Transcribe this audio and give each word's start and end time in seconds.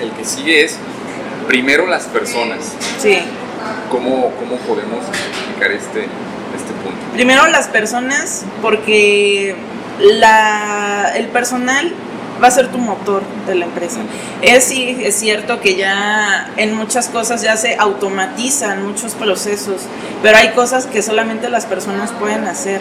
El 0.00 0.10
que 0.12 0.24
sigue 0.24 0.64
es 0.64 0.76
primero 1.46 1.86
las 1.86 2.04
personas. 2.04 2.72
Sí. 2.98 3.18
¿Cómo, 3.90 4.32
cómo 4.38 4.56
podemos 4.58 5.04
explicar 5.08 5.72
este, 5.72 6.00
este 6.00 6.72
punto? 6.82 6.98
Primero 7.12 7.46
las 7.46 7.68
personas, 7.68 8.44
porque 8.60 9.54
la, 9.98 11.12
el 11.16 11.28
personal 11.28 11.92
va 12.42 12.48
a 12.48 12.50
ser 12.50 12.68
tu 12.68 12.78
motor 12.78 13.22
de 13.46 13.54
la 13.54 13.64
empresa. 13.66 14.00
Es, 14.42 14.64
sí, 14.64 14.98
es 15.02 15.14
cierto 15.14 15.60
que 15.60 15.76
ya 15.76 16.50
en 16.56 16.74
muchas 16.74 17.08
cosas 17.08 17.42
ya 17.42 17.56
se 17.56 17.76
automatizan 17.76 18.84
muchos 18.84 19.14
procesos, 19.14 19.82
pero 20.22 20.36
hay 20.36 20.50
cosas 20.50 20.86
que 20.86 21.02
solamente 21.02 21.48
las 21.48 21.66
personas 21.66 22.10
pueden 22.12 22.44
hacer. 22.44 22.80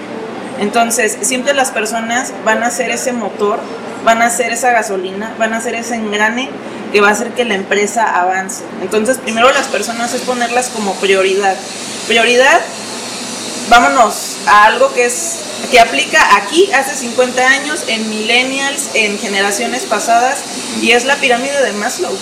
Entonces, 0.59 1.17
siempre 1.21 1.53
las 1.53 1.71
personas 1.71 2.31
van 2.45 2.63
a 2.63 2.69
ser 2.69 2.91
ese 2.91 3.11
motor, 3.11 3.59
van 4.03 4.21
a 4.21 4.29
ser 4.29 4.53
esa 4.53 4.71
gasolina, 4.71 5.33
van 5.37 5.53
a 5.53 5.61
ser 5.61 5.75
ese 5.75 5.95
engrane 5.95 6.49
que 6.91 7.01
va 7.01 7.09
a 7.09 7.11
hacer 7.11 7.31
que 7.31 7.45
la 7.45 7.55
empresa 7.55 8.03
avance. 8.19 8.63
Entonces, 8.81 9.17
primero 9.17 9.51
las 9.51 9.67
personas 9.67 10.13
es 10.13 10.21
ponerlas 10.21 10.69
como 10.69 10.93
prioridad. 10.95 11.55
Prioridad, 12.07 12.61
vámonos 13.69 14.37
a 14.45 14.65
algo 14.65 14.93
que 14.93 15.05
es 15.05 15.39
que 15.71 15.79
aplica 15.79 16.35
aquí 16.35 16.71
hace 16.73 16.95
50 16.95 17.47
años 17.47 17.85
en 17.87 18.09
millennials, 18.09 18.89
en 18.93 19.17
generaciones 19.17 19.83
pasadas 19.83 20.39
y 20.81 20.91
es 20.91 21.05
la 21.05 21.15
pirámide 21.15 21.61
de 21.63 21.71
Maslow. 21.71 22.15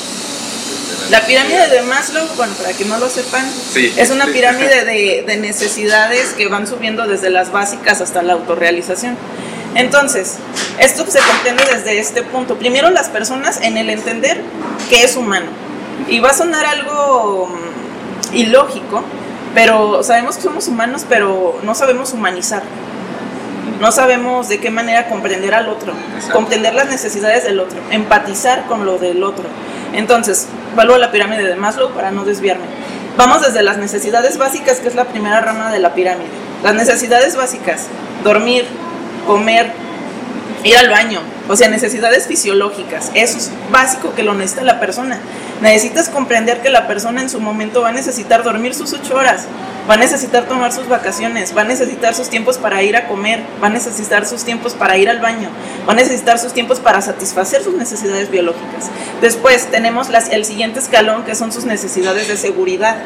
La 1.11 1.25
pirámide 1.25 1.67
de 1.67 1.81
Maslow, 1.81 2.25
bueno, 2.37 2.53
para 2.53 2.71
que 2.71 2.85
no 2.85 2.97
lo 2.97 3.09
sepan, 3.09 3.45
es 3.75 4.09
una 4.11 4.27
pirámide 4.27 4.85
de, 4.85 5.25
de, 5.27 5.37
necesidades 5.37 6.29
que 6.37 6.47
van 6.47 6.65
subiendo 6.65 7.05
desde 7.05 7.29
las 7.29 7.51
básicas 7.51 7.99
hasta 7.99 8.21
la 8.21 8.31
autorrealización. 8.31 9.17
Entonces, 9.75 10.37
esto 10.79 11.05
se 11.11 11.19
comprende 11.19 11.65
desde 11.69 11.99
este 11.99 12.23
punto. 12.23 12.57
Primero 12.57 12.89
las 12.91 13.09
personas 13.09 13.59
en 13.61 13.75
el 13.75 13.89
entender 13.89 14.41
que 14.89 15.03
es 15.03 15.17
humano. 15.17 15.47
Y 16.07 16.19
va 16.19 16.29
a 16.29 16.33
sonar 16.33 16.65
algo 16.65 17.47
mm, 17.47 18.35
ilógico, 18.35 19.03
pero 19.53 20.03
sabemos 20.03 20.37
que 20.37 20.43
somos 20.43 20.69
humanos, 20.69 21.05
pero 21.09 21.59
no 21.63 21.75
sabemos 21.75 22.13
humanizar. 22.13 22.63
No 23.81 23.91
sabemos 23.91 24.47
de 24.47 24.59
qué 24.59 24.69
manera 24.69 25.09
comprender 25.09 25.55
al 25.55 25.67
otro, 25.67 25.93
comprender 26.31 26.75
las 26.75 26.87
necesidades 26.87 27.43
del 27.43 27.59
otro, 27.59 27.79
empatizar 27.89 28.67
con 28.67 28.85
lo 28.85 28.99
del 28.99 29.23
otro. 29.23 29.45
Entonces, 29.91 30.47
vuelvo 30.75 30.93
a 30.93 30.97
la 30.99 31.11
pirámide 31.11 31.41
de 31.41 31.55
Maslow 31.55 31.91
para 31.91 32.11
no 32.11 32.23
desviarme. 32.23 32.65
Vamos 33.17 33.41
desde 33.41 33.63
las 33.63 33.79
necesidades 33.79 34.37
básicas, 34.37 34.79
que 34.79 34.87
es 34.87 34.93
la 34.93 35.05
primera 35.05 35.41
rama 35.41 35.71
de 35.73 35.79
la 35.79 35.95
pirámide. 35.95 36.29
Las 36.61 36.75
necesidades 36.75 37.35
básicas, 37.35 37.87
dormir, 38.23 38.67
comer, 39.25 39.71
ir 40.63 40.77
al 40.77 40.89
baño, 40.89 41.21
o 41.47 41.55
sea, 41.55 41.69
necesidades 41.69 42.27
fisiológicas. 42.27 43.11
Eso 43.13 43.37
es 43.37 43.51
básico 43.71 44.13
que 44.13 44.23
lo 44.23 44.33
necesita 44.33 44.63
la 44.63 44.79
persona. 44.79 45.19
Necesitas 45.61 46.09
comprender 46.09 46.61
que 46.61 46.69
la 46.69 46.87
persona 46.87 47.21
en 47.21 47.29
su 47.29 47.39
momento 47.39 47.81
va 47.81 47.89
a 47.89 47.91
necesitar 47.91 48.43
dormir 48.43 48.73
sus 48.73 48.93
ocho 48.93 49.15
horas, 49.15 49.45
va 49.89 49.93
a 49.93 49.97
necesitar 49.97 50.45
tomar 50.45 50.73
sus 50.73 50.87
vacaciones, 50.87 51.55
va 51.55 51.61
a 51.61 51.65
necesitar 51.65 52.15
sus 52.15 52.29
tiempos 52.29 52.57
para 52.57 52.81
ir 52.81 52.95
a 52.95 53.07
comer, 53.07 53.43
va 53.61 53.67
a 53.67 53.69
necesitar 53.69 54.25
sus 54.25 54.43
tiempos 54.43 54.73
para 54.73 54.97
ir 54.97 55.09
al 55.09 55.19
baño, 55.19 55.49
va 55.87 55.93
a 55.93 55.95
necesitar 55.95 56.39
sus 56.39 56.53
tiempos 56.53 56.79
para 56.79 57.01
satisfacer 57.01 57.63
sus 57.63 57.75
necesidades 57.75 58.31
biológicas. 58.31 58.89
Después 59.21 59.69
tenemos 59.69 60.09
las, 60.09 60.29
el 60.29 60.45
siguiente 60.45 60.79
escalón 60.79 61.23
que 61.23 61.35
son 61.35 61.51
sus 61.51 61.65
necesidades 61.65 62.27
de 62.27 62.37
seguridad. 62.37 62.97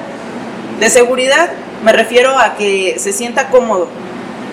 De 0.79 0.89
seguridad 0.89 1.51
me 1.83 1.91
refiero 1.91 2.37
a 2.37 2.55
que 2.55 2.95
se 2.99 3.13
sienta 3.13 3.49
cómodo, 3.49 3.87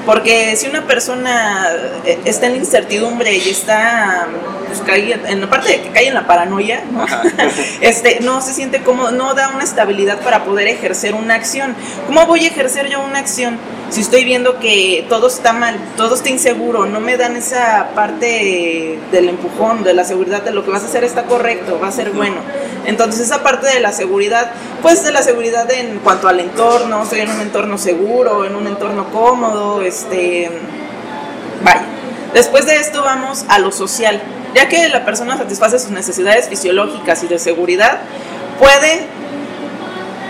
porque 0.04 0.56
si 0.56 0.66
una 0.66 0.86
persona 0.86 1.68
eh, 2.04 2.18
está 2.24 2.46
en 2.46 2.56
incertidumbre 2.56 3.36
y 3.36 3.50
está, 3.50 4.26
pues, 4.66 4.80
cae, 4.80 5.12
en 5.26 5.40
la 5.40 5.48
parte 5.48 5.72
de 5.72 5.82
que 5.82 5.90
cae 5.90 6.08
en 6.08 6.14
la 6.14 6.26
paranoia, 6.26 6.82
¿no? 6.90 7.06
este, 7.80 8.20
no 8.20 8.40
se 8.40 8.52
siente 8.52 8.82
como, 8.82 9.10
no 9.10 9.34
da 9.34 9.50
una 9.50 9.64
estabilidad 9.64 10.20
para 10.20 10.44
poder 10.44 10.68
ejercer 10.68 11.14
una 11.14 11.34
acción. 11.34 11.74
¿Cómo 12.06 12.26
voy 12.26 12.44
a 12.44 12.48
ejercer 12.48 12.88
yo 12.88 13.00
una 13.00 13.18
acción 13.18 13.58
si 13.92 14.00
estoy 14.00 14.24
viendo 14.24 14.58
que 14.58 15.04
todo 15.10 15.26
está 15.26 15.52
mal, 15.52 15.76
todo 15.98 16.14
está 16.14 16.30
inseguro, 16.30 16.86
no 16.86 16.98
me 16.98 17.18
dan 17.18 17.36
esa 17.36 17.90
parte 17.94 18.98
del 19.12 19.28
empujón, 19.28 19.84
de 19.84 19.92
la 19.92 20.04
seguridad 20.04 20.40
de 20.40 20.50
lo 20.50 20.64
que 20.64 20.70
vas 20.70 20.82
a 20.82 20.86
hacer 20.86 21.04
está 21.04 21.24
correcto, 21.24 21.78
va 21.78 21.88
a 21.88 21.92
ser 21.92 22.10
bueno? 22.10 22.36
Entonces 22.86 23.20
esa 23.20 23.42
parte 23.42 23.66
de 23.66 23.80
la 23.80 23.92
seguridad, 23.92 24.50
pues 24.80 25.04
de 25.04 25.12
la 25.12 25.22
seguridad 25.22 25.70
en 25.70 25.98
cuanto 25.98 26.26
al 26.26 26.40
entorno, 26.40 27.02
estoy 27.02 27.20
en 27.20 27.30
un 27.32 27.42
entorno 27.42 27.76
seguro, 27.76 28.46
en 28.46 28.56
un 28.56 28.66
entorno 28.66 29.10
cómodo, 29.10 29.82
este, 29.82 30.50
vaya. 31.62 31.84
Después 32.32 32.64
de 32.64 32.76
esto 32.76 33.02
vamos 33.02 33.44
a 33.48 33.58
lo 33.58 33.72
social. 33.72 34.22
Ya 34.54 34.70
que 34.70 34.88
la 34.88 35.04
persona 35.04 35.36
satisface 35.36 35.78
sus 35.78 35.90
necesidades 35.90 36.48
fisiológicas 36.48 37.22
y 37.24 37.28
de 37.28 37.38
seguridad, 37.38 38.00
puede 38.58 39.06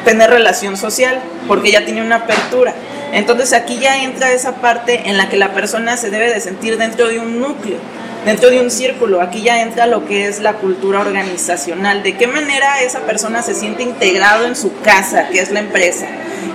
tener 0.05 0.31
relación 0.31 0.77
social, 0.77 1.21
porque 1.47 1.71
ya 1.71 1.84
tiene 1.84 2.03
una 2.03 2.17
apertura. 2.17 2.75
Entonces 3.12 3.53
aquí 3.53 3.78
ya 3.78 4.03
entra 4.03 4.33
esa 4.33 4.56
parte 4.56 5.09
en 5.09 5.17
la 5.17 5.28
que 5.28 5.37
la 5.37 5.53
persona 5.53 5.97
se 5.97 6.11
debe 6.11 6.33
de 6.33 6.41
sentir 6.41 6.78
dentro 6.78 7.09
de 7.09 7.21
un 7.21 7.39
núcleo 7.39 7.78
dentro 8.25 8.50
de 8.50 8.61
un 8.61 8.71
círculo. 8.71 9.21
Aquí 9.21 9.43
ya 9.43 9.62
entra 9.62 9.87
lo 9.87 10.06
que 10.06 10.28
es 10.28 10.41
la 10.41 10.55
cultura 10.55 11.00
organizacional, 11.00 12.03
de 12.03 12.17
qué 12.17 12.27
manera 12.27 12.83
esa 12.83 13.00
persona 13.00 13.43
se 13.43 13.55
siente 13.55 13.83
integrado 13.83 14.47
en 14.47 14.56
su 14.56 14.81
casa, 14.81 15.28
que 15.28 15.41
es 15.41 15.50
la 15.50 15.61
empresa, 15.61 16.06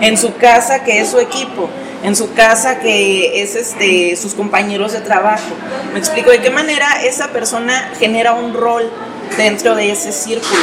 en 0.02 0.18
su 0.18 0.36
casa, 0.36 0.84
que 0.84 1.00
es 1.02 1.10
su 1.10 1.20
equipo, 1.20 1.70
en 2.04 2.16
su 2.16 2.34
casa, 2.34 2.80
que 2.80 3.42
es 3.42 3.56
este, 3.56 4.16
sus 4.16 4.34
compañeros 4.34 4.94
de 4.94 5.02
trabajo. 5.02 5.56
Me 5.94 6.00
explico 6.00 6.32
de 6.32 6.40
qué 6.40 6.50
manera 6.50 7.02
esa 7.04 7.30
persona 7.30 7.92
genera 8.00 8.34
un 8.34 8.54
rol 8.54 8.90
dentro 9.38 9.76
de 9.76 9.92
ese 9.92 10.12
círculo. 10.12 10.62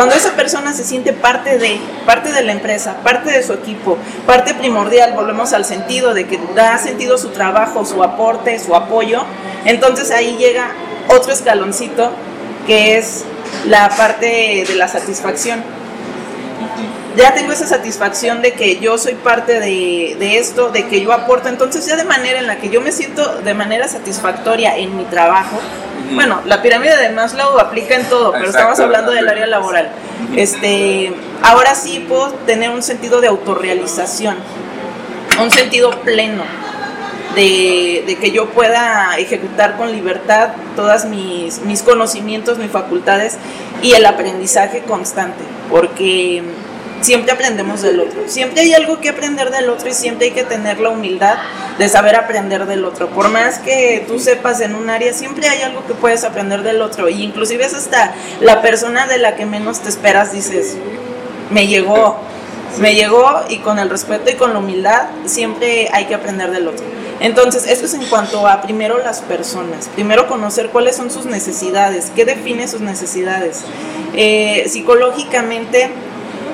Cuando 0.00 0.14
esa 0.14 0.32
persona 0.32 0.72
se 0.72 0.82
siente 0.82 1.12
parte 1.12 1.58
de, 1.58 1.78
parte 2.06 2.32
de 2.32 2.42
la 2.42 2.52
empresa, 2.52 2.96
parte 3.04 3.30
de 3.32 3.42
su 3.42 3.52
equipo, 3.52 3.98
parte 4.24 4.54
primordial, 4.54 5.12
volvemos 5.12 5.52
al 5.52 5.66
sentido 5.66 6.14
de 6.14 6.26
que 6.26 6.40
da 6.54 6.78
sentido 6.78 7.18
su 7.18 7.28
trabajo, 7.32 7.84
su 7.84 8.02
aporte, 8.02 8.58
su 8.58 8.74
apoyo, 8.74 9.26
entonces 9.66 10.10
ahí 10.10 10.38
llega 10.38 10.70
otro 11.08 11.34
escaloncito 11.34 12.12
que 12.66 12.96
es 12.96 13.26
la 13.68 13.90
parte 13.90 14.64
de 14.66 14.74
la 14.74 14.88
satisfacción. 14.88 15.62
Ya 17.14 17.34
tengo 17.34 17.52
esa 17.52 17.66
satisfacción 17.66 18.40
de 18.40 18.54
que 18.54 18.78
yo 18.78 18.96
soy 18.96 19.16
parte 19.16 19.60
de, 19.60 20.16
de, 20.18 20.38
esto, 20.38 20.70
de 20.70 20.88
que 20.88 21.02
yo 21.02 21.12
aporto. 21.12 21.50
Entonces 21.50 21.84
ya 21.84 21.96
de 21.96 22.04
manera 22.04 22.38
en 22.38 22.46
la 22.46 22.56
que 22.56 22.70
yo 22.70 22.80
me 22.80 22.90
siento 22.90 23.42
de 23.42 23.52
manera 23.52 23.86
satisfactoria 23.86 24.78
en 24.78 24.96
mi 24.96 25.04
trabajo, 25.04 25.60
bueno, 26.12 26.40
la 26.44 26.62
pirámide 26.62 26.96
de 26.96 27.10
Maslow 27.10 27.58
aplica 27.58 27.94
en 27.94 28.04
todo, 28.08 28.32
pero 28.32 28.46
estamos 28.46 28.78
hablando 28.80 29.12
del 29.12 29.28
área 29.28 29.46
laboral. 29.46 29.90
Este, 30.36 31.12
ahora 31.42 31.74
sí 31.74 32.04
puedo 32.08 32.30
tener 32.46 32.70
un 32.70 32.82
sentido 32.82 33.20
de 33.20 33.28
autorrealización, 33.28 34.36
un 35.40 35.50
sentido 35.50 35.90
pleno 36.02 36.44
de, 37.34 38.18
que 38.20 38.30
yo 38.30 38.50
pueda 38.50 39.16
ejecutar 39.18 39.76
con 39.76 39.92
libertad 39.92 40.50
todas 40.76 41.04
mis, 41.04 41.60
mis 41.60 41.82
conocimientos, 41.82 42.58
mis 42.58 42.70
facultades 42.70 43.36
y 43.82 43.92
el 43.92 44.04
aprendizaje 44.06 44.82
constante, 44.82 45.42
porque 45.70 46.42
siempre 47.00 47.32
aprendemos 47.32 47.82
del 47.82 48.00
otro. 48.00 48.22
Siempre 48.26 48.62
hay 48.62 48.74
algo 48.74 49.00
que 49.00 49.08
aprender 49.08 49.50
del 49.50 49.70
otro 49.70 49.88
y 49.88 49.94
siempre 49.94 50.26
hay 50.26 50.32
que 50.32 50.44
tener 50.44 50.80
la 50.80 50.90
humildad 50.90 51.38
de 51.78 51.88
saber 51.88 52.16
aprender 52.16 52.66
del 52.66 52.84
otro. 52.84 53.08
Por 53.08 53.28
más 53.28 53.58
que 53.58 54.04
tú 54.06 54.18
sepas 54.18 54.60
en 54.60 54.74
un 54.74 54.90
área, 54.90 55.12
siempre 55.12 55.48
hay 55.48 55.62
algo 55.62 55.86
que 55.86 55.94
puedes 55.94 56.24
aprender 56.24 56.62
del 56.62 56.82
otro. 56.82 57.08
Y 57.08 57.22
inclusive 57.22 57.64
es 57.64 57.74
hasta 57.74 58.14
la 58.40 58.62
persona 58.62 59.06
de 59.06 59.18
la 59.18 59.36
que 59.36 59.46
menos 59.46 59.80
te 59.80 59.88
esperas, 59.88 60.32
dices, 60.32 60.76
me 61.50 61.66
llegó, 61.66 62.18
me 62.78 62.94
llegó 62.94 63.44
y 63.48 63.58
con 63.58 63.78
el 63.78 63.90
respeto 63.90 64.30
y 64.30 64.34
con 64.34 64.52
la 64.52 64.58
humildad 64.58 65.08
siempre 65.26 65.88
hay 65.92 66.06
que 66.06 66.14
aprender 66.14 66.50
del 66.50 66.68
otro. 66.68 66.84
Entonces, 67.20 67.66
eso 67.66 67.84
es 67.84 67.92
en 67.92 68.06
cuanto 68.06 68.46
a 68.46 68.62
primero 68.62 68.98
las 68.98 69.20
personas, 69.20 69.90
primero 69.94 70.26
conocer 70.26 70.70
cuáles 70.70 70.96
son 70.96 71.10
sus 71.10 71.26
necesidades, 71.26 72.10
qué 72.16 72.24
define 72.24 72.66
sus 72.66 72.80
necesidades. 72.80 73.60
Eh, 74.14 74.64
psicológicamente, 74.68 75.90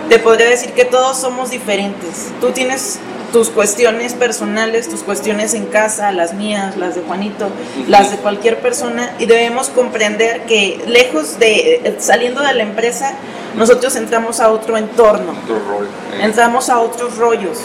te 0.08 0.18
podría 0.18 0.48
decir 0.48 0.72
que 0.72 0.84
todos 0.84 1.18
somos 1.18 1.50
diferentes. 1.50 2.28
Tú 2.40 2.50
tienes 2.50 2.98
tus 3.32 3.50
cuestiones 3.50 4.14
personales, 4.14 4.88
tus 4.88 5.02
cuestiones 5.02 5.54
en 5.54 5.66
casa, 5.66 6.12
las 6.12 6.34
mías, 6.34 6.76
las 6.76 6.94
de 6.94 7.02
Juanito, 7.02 7.48
las 7.88 8.10
de 8.10 8.16
cualquier 8.18 8.60
persona, 8.60 9.14
y 9.18 9.26
debemos 9.26 9.68
comprender 9.68 10.42
que 10.42 10.82
lejos 10.86 11.38
de 11.38 11.74
eh, 11.74 11.96
saliendo 11.98 12.40
de 12.42 12.54
la 12.54 12.62
empresa, 12.62 13.14
nosotros 13.56 13.96
entramos 13.96 14.40
a 14.40 14.50
otro 14.50 14.76
entorno, 14.76 15.32
eh. 15.32 16.20
entramos 16.22 16.70
a 16.70 16.80
otros 16.80 17.16
rollos. 17.16 17.58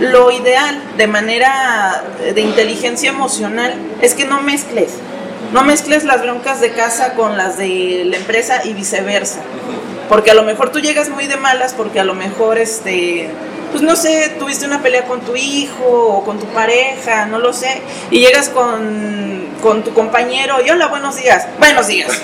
Lo 0.00 0.30
ideal 0.30 0.82
de 0.96 1.06
manera 1.06 2.02
de 2.34 2.40
inteligencia 2.40 3.10
emocional 3.10 3.74
es 4.00 4.14
que 4.14 4.24
no 4.24 4.40
mezcles, 4.40 4.94
no 5.52 5.62
mezcles 5.62 6.04
las 6.04 6.22
broncas 6.22 6.60
de 6.60 6.72
casa 6.72 7.12
con 7.12 7.36
las 7.36 7.58
de 7.58 8.04
la 8.06 8.16
empresa 8.16 8.62
y 8.64 8.72
viceversa. 8.72 9.40
Porque 10.12 10.30
a 10.30 10.34
lo 10.34 10.42
mejor 10.42 10.68
tú 10.70 10.78
llegas 10.78 11.08
muy 11.08 11.26
de 11.26 11.38
malas 11.38 11.72
porque 11.72 11.98
a 11.98 12.04
lo 12.04 12.12
mejor 12.12 12.58
este 12.58 13.30
pues 13.70 13.82
no 13.82 13.96
sé, 13.96 14.30
tuviste 14.38 14.66
una 14.66 14.82
pelea 14.82 15.06
con 15.06 15.22
tu 15.22 15.34
hijo 15.36 15.86
o 15.86 16.22
con 16.22 16.38
tu 16.38 16.44
pareja, 16.48 17.24
no 17.24 17.38
lo 17.38 17.54
sé, 17.54 17.80
y 18.10 18.20
llegas 18.20 18.50
con, 18.50 19.46
con 19.62 19.82
tu 19.82 19.94
compañero 19.94 20.56
y 20.62 20.68
hola, 20.68 20.88
buenos 20.88 21.16
días, 21.16 21.46
buenos 21.58 21.86
días. 21.86 22.10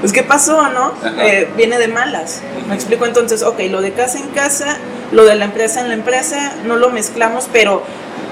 pues 0.00 0.12
¿qué 0.12 0.24
pasó, 0.24 0.68
no? 0.70 0.94
Eh, 1.20 1.48
viene 1.56 1.78
de 1.78 1.86
malas. 1.86 2.40
Me 2.66 2.74
explico 2.74 3.06
entonces, 3.06 3.44
ok, 3.44 3.60
lo 3.70 3.80
de 3.80 3.92
casa 3.92 4.18
en 4.18 4.30
casa, 4.30 4.78
lo 5.12 5.24
de 5.24 5.36
la 5.36 5.44
empresa 5.44 5.78
en 5.78 5.86
la 5.86 5.94
empresa, 5.94 6.54
no 6.64 6.74
lo 6.74 6.90
mezclamos, 6.90 7.48
pero 7.52 7.84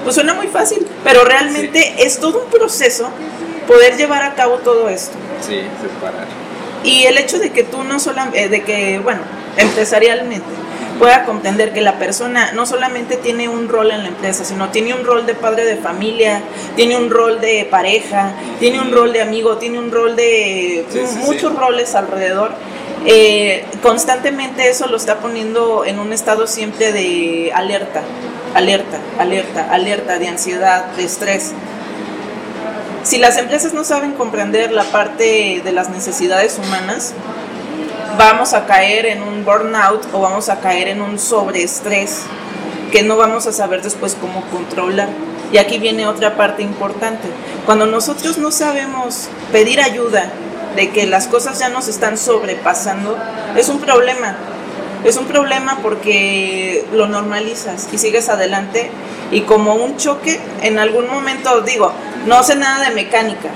pues 0.03 0.15
suena 0.15 0.33
muy 0.33 0.47
fácil, 0.47 0.85
pero 1.05 1.23
realmente 1.23 2.03
es 2.05 2.19
todo 2.19 2.43
un 2.43 2.51
proceso 2.51 3.09
poder 3.65 3.95
llevar 3.95 4.23
a 4.23 4.33
cabo 4.35 4.57
todo 4.57 4.89
esto. 4.89 5.15
Sí, 5.47 5.61
separar. 5.81 6.48
Y 6.83 7.03
el 7.05 7.17
hecho 7.17 7.39
de 7.39 7.51
que 7.51 7.63
tú 7.63 7.83
no 7.83 7.99
solamente, 7.99 8.47
de 8.49 8.63
que, 8.63 8.99
bueno, 8.99 9.21
empresarialmente 9.57 10.45
pueda 10.97 11.23
comprender 11.23 11.71
que 11.71 11.79
la 11.81 11.97
persona 11.97 12.51
no 12.53 12.65
solamente 12.65 13.15
tiene 13.15 13.47
un 13.47 13.69
rol 13.69 13.91
en 13.91 14.03
la 14.03 14.09
empresa, 14.09 14.43
sino 14.43 14.69
tiene 14.69 14.93
un 14.93 15.05
rol 15.05 15.25
de 15.25 15.33
padre 15.33 15.63
de 15.65 15.77
familia, 15.77 16.41
tiene 16.75 16.97
un 16.97 17.09
rol 17.09 17.39
de 17.39 17.65
pareja, 17.69 18.33
tiene 18.59 18.81
un 18.81 18.91
rol 18.91 19.13
de 19.13 19.21
amigo, 19.21 19.57
tiene 19.57 19.79
un 19.79 19.91
rol 19.91 20.15
de 20.17 20.85
Sí, 20.91 20.99
sí, 21.07 21.17
muchos 21.19 21.53
sí. 21.53 21.57
roles 21.57 21.95
alrededor. 21.95 22.51
eh, 23.05 23.63
constantemente 23.81 24.69
eso 24.69 24.87
lo 24.87 24.97
está 24.97 25.19
poniendo 25.19 25.85
en 25.85 25.99
un 25.99 26.11
estado 26.11 26.47
siempre 26.47 26.91
de 26.91 27.49
alerta, 27.55 28.01
alerta, 28.53 28.99
alerta, 29.17 29.67
alerta, 29.71 30.19
de 30.19 30.27
ansiedad, 30.27 30.85
de 30.97 31.05
estrés. 31.05 31.53
Si 33.09 33.17
las 33.17 33.37
empresas 33.37 33.73
no 33.73 33.83
saben 33.83 34.11
comprender 34.11 34.71
la 34.71 34.83
parte 34.83 35.63
de 35.65 35.71
las 35.71 35.89
necesidades 35.89 36.59
humanas, 36.59 37.15
vamos 38.19 38.53
a 38.53 38.67
caer 38.67 39.07
en 39.07 39.23
un 39.23 39.43
burnout 39.43 40.05
o 40.13 40.21
vamos 40.21 40.47
a 40.47 40.59
caer 40.59 40.89
en 40.89 41.01
un 41.01 41.17
sobreestrés 41.17 42.19
que 42.91 43.01
no 43.01 43.17
vamos 43.17 43.47
a 43.47 43.51
saber 43.51 43.81
después 43.81 44.15
cómo 44.21 44.43
controlar. 44.51 45.09
Y 45.51 45.57
aquí 45.57 45.79
viene 45.79 46.05
otra 46.05 46.37
parte 46.37 46.61
importante. 46.61 47.27
Cuando 47.65 47.87
nosotros 47.87 48.37
no 48.37 48.51
sabemos 48.51 49.29
pedir 49.51 49.81
ayuda 49.81 50.29
de 50.75 50.91
que 50.91 51.07
las 51.07 51.25
cosas 51.25 51.57
ya 51.57 51.69
nos 51.69 51.87
están 51.87 52.15
sobrepasando, 52.15 53.17
es 53.57 53.69
un 53.69 53.79
problema. 53.79 54.35
Es 55.03 55.17
un 55.17 55.25
problema 55.25 55.79
porque 55.81 56.85
lo 56.93 57.07
normalizas 57.07 57.89
y 57.91 57.97
sigues 57.97 58.29
adelante 58.29 58.91
y 59.31 59.41
como 59.41 59.73
un 59.73 59.97
choque, 59.97 60.39
en 60.61 60.77
algún 60.77 61.07
momento 61.07 61.61
digo, 61.61 61.91
no 62.25 62.43
sé 62.43 62.55
nada 62.55 62.89
de 62.89 62.95
mecánica, 62.95 63.49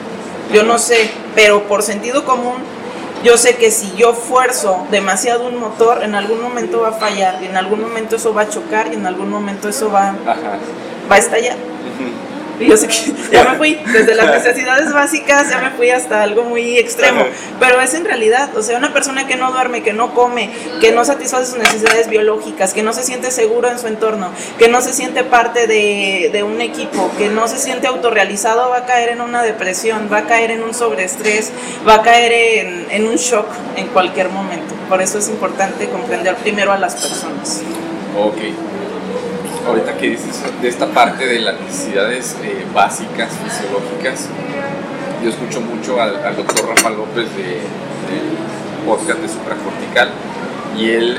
yo 0.51 0.63
no 0.63 0.77
sé, 0.77 1.11
pero 1.35 1.63
por 1.67 1.83
sentido 1.83 2.25
común, 2.25 2.55
yo 3.23 3.37
sé 3.37 3.55
que 3.55 3.71
si 3.71 3.93
yo 3.95 4.13
fuerzo 4.13 4.85
demasiado 4.91 5.47
un 5.47 5.57
motor, 5.57 6.03
en 6.03 6.13
algún 6.15 6.41
momento 6.41 6.81
va 6.81 6.89
a 6.89 6.93
fallar, 6.93 7.41
y 7.41 7.45
en 7.45 7.55
algún 7.57 7.81
momento 7.81 8.17
eso 8.17 8.33
va 8.33 8.41
a 8.43 8.49
chocar, 8.49 8.87
y 8.91 8.95
en 8.95 9.05
algún 9.05 9.29
momento 9.29 9.69
eso 9.69 9.89
va, 9.89 10.09
Ajá. 10.09 10.59
va 11.09 11.15
a 11.15 11.19
estallar. 11.19 11.57
Y 12.59 12.67
yo 12.67 12.77
sé 12.77 12.87
que 12.87 13.13
ya 13.31 13.43
me 13.43 13.57
fui, 13.57 13.79
desde 13.91 14.15
las 14.15 14.27
necesidades 14.27 14.93
básicas 14.93 15.49
ya 15.49 15.59
me 15.59 15.71
fui 15.71 15.89
hasta 15.89 16.21
algo 16.21 16.43
muy 16.43 16.77
extremo, 16.77 17.25
pero 17.59 17.81
es 17.81 17.93
en 17.93 18.05
realidad, 18.05 18.55
o 18.55 18.61
sea, 18.61 18.77
una 18.77 18.93
persona 18.93 19.27
que 19.27 19.35
no 19.35 19.51
duerme, 19.51 19.81
que 19.81 19.93
no 19.93 20.13
come, 20.13 20.49
que 20.79 20.91
no 20.91 21.03
satisface 21.03 21.47
sus 21.47 21.57
necesidades 21.57 22.09
biológicas, 22.09 22.73
que 22.73 22.83
no 22.83 22.93
se 22.93 23.03
siente 23.03 23.31
seguro 23.31 23.69
en 23.69 23.79
su 23.79 23.87
entorno, 23.87 24.29
que 24.57 24.67
no 24.67 24.81
se 24.81 24.93
siente 24.93 25.23
parte 25.23 25.67
de, 25.67 26.29
de 26.31 26.43
un 26.43 26.61
equipo, 26.61 27.11
que 27.17 27.29
no 27.29 27.47
se 27.47 27.57
siente 27.57 27.87
autorrealizado, 27.87 28.69
va 28.69 28.79
a 28.79 28.85
caer 28.85 29.09
en 29.09 29.21
una 29.21 29.41
depresión, 29.41 30.09
va 30.11 30.19
a 30.19 30.23
caer 30.25 30.51
en 30.51 30.63
un 30.63 30.73
sobreestrés, 30.73 31.51
va 31.87 31.95
a 31.95 32.01
caer 32.01 32.31
en, 32.31 32.87
en 32.91 33.07
un 33.07 33.15
shock 33.15 33.47
en 33.75 33.87
cualquier 33.87 34.29
momento. 34.29 34.73
Por 34.89 35.01
eso 35.01 35.17
es 35.17 35.29
importante 35.29 35.89
comprender 35.89 36.35
primero 36.35 36.71
a 36.71 36.77
las 36.77 36.95
personas. 36.95 37.61
Ok. 38.17 38.37
Ahorita 39.65 39.97
que 39.97 40.09
dices 40.09 40.41
de 40.61 40.67
esta 40.67 40.87
parte 40.87 41.25
de 41.25 41.39
las 41.39 41.59
necesidades 41.59 42.35
eh, 42.43 42.65
básicas, 42.73 43.29
fisiológicas, 43.43 44.27
yo 45.23 45.29
escucho 45.29 45.61
mucho 45.61 46.01
al, 46.01 46.23
al 46.23 46.35
doctor 46.35 46.67
Rafa 46.67 46.89
López 46.89 47.33
de, 47.35 47.43
del 47.43 48.85
podcast 48.85 49.19
de 49.19 49.29
Supracortical 49.29 50.09
y 50.77 50.89
él 50.89 51.17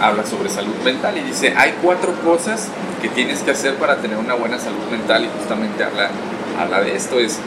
habla 0.00 0.26
sobre 0.26 0.48
salud 0.48 0.74
mental 0.84 1.16
y 1.18 1.20
dice, 1.22 1.54
hay 1.56 1.74
cuatro 1.82 2.12
cosas 2.24 2.68
que 3.00 3.08
tienes 3.08 3.40
que 3.42 3.52
hacer 3.52 3.74
para 3.74 3.96
tener 3.96 4.18
una 4.18 4.34
buena 4.34 4.58
salud 4.58 4.84
mental 4.90 5.24
y 5.24 5.28
justamente 5.38 5.84
habla, 5.84 6.10
habla 6.58 6.80
de 6.80 6.96
esto, 6.96 7.20
es 7.20 7.38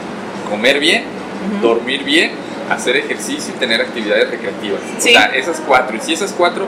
comer 0.50 0.80
bien, 0.80 1.04
dormir 1.60 2.04
bien, 2.04 2.32
hacer 2.70 2.96
ejercicio 2.96 3.54
y 3.54 3.58
tener 3.58 3.80
actividades 3.80 4.30
recreativas. 4.30 4.80
Sí. 4.98 5.10
O 5.10 5.12
sea, 5.12 5.26
esas 5.34 5.60
cuatro. 5.60 5.96
Y 5.96 6.00
si 6.00 6.12
esas 6.12 6.32
cuatro, 6.32 6.66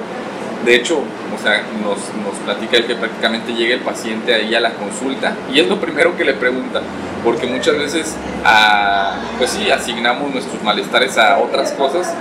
de 0.64 0.74
hecho, 0.74 0.98
o 0.98 1.42
sea, 1.42 1.62
nos, 1.82 1.98
nos 2.22 2.34
platica 2.44 2.76
el 2.76 2.86
que 2.86 2.94
prácticamente 2.94 3.52
llega 3.52 3.74
el 3.74 3.80
paciente 3.80 4.34
ahí 4.34 4.54
a 4.54 4.60
la 4.60 4.70
consulta 4.70 5.34
y 5.52 5.60
es 5.60 5.68
lo 5.68 5.80
primero 5.80 6.16
que 6.16 6.24
le 6.24 6.34
pregunta, 6.34 6.80
porque 7.22 7.46
muchas 7.46 7.76
veces, 7.76 8.14
ah, 8.44 9.16
pues 9.38 9.50
sí, 9.50 9.70
asignamos 9.70 10.32
nuestros 10.32 10.62
malestares 10.62 11.18
a 11.18 11.38
otras 11.38 11.72
cosas 11.72 12.12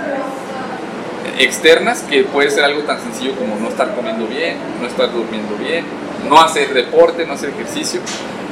externas 1.38 2.02
que 2.02 2.24
puede 2.24 2.50
ser 2.50 2.64
algo 2.64 2.82
tan 2.82 3.00
sencillo 3.00 3.34
como 3.34 3.56
no 3.56 3.68
estar 3.68 3.94
comiendo 3.94 4.26
bien, 4.26 4.56
no 4.80 4.86
estar 4.86 5.12
durmiendo 5.12 5.56
bien, 5.56 5.84
no 6.28 6.40
hacer 6.40 6.72
deporte, 6.72 7.26
no 7.26 7.34
hacer 7.34 7.50
ejercicio. 7.50 8.00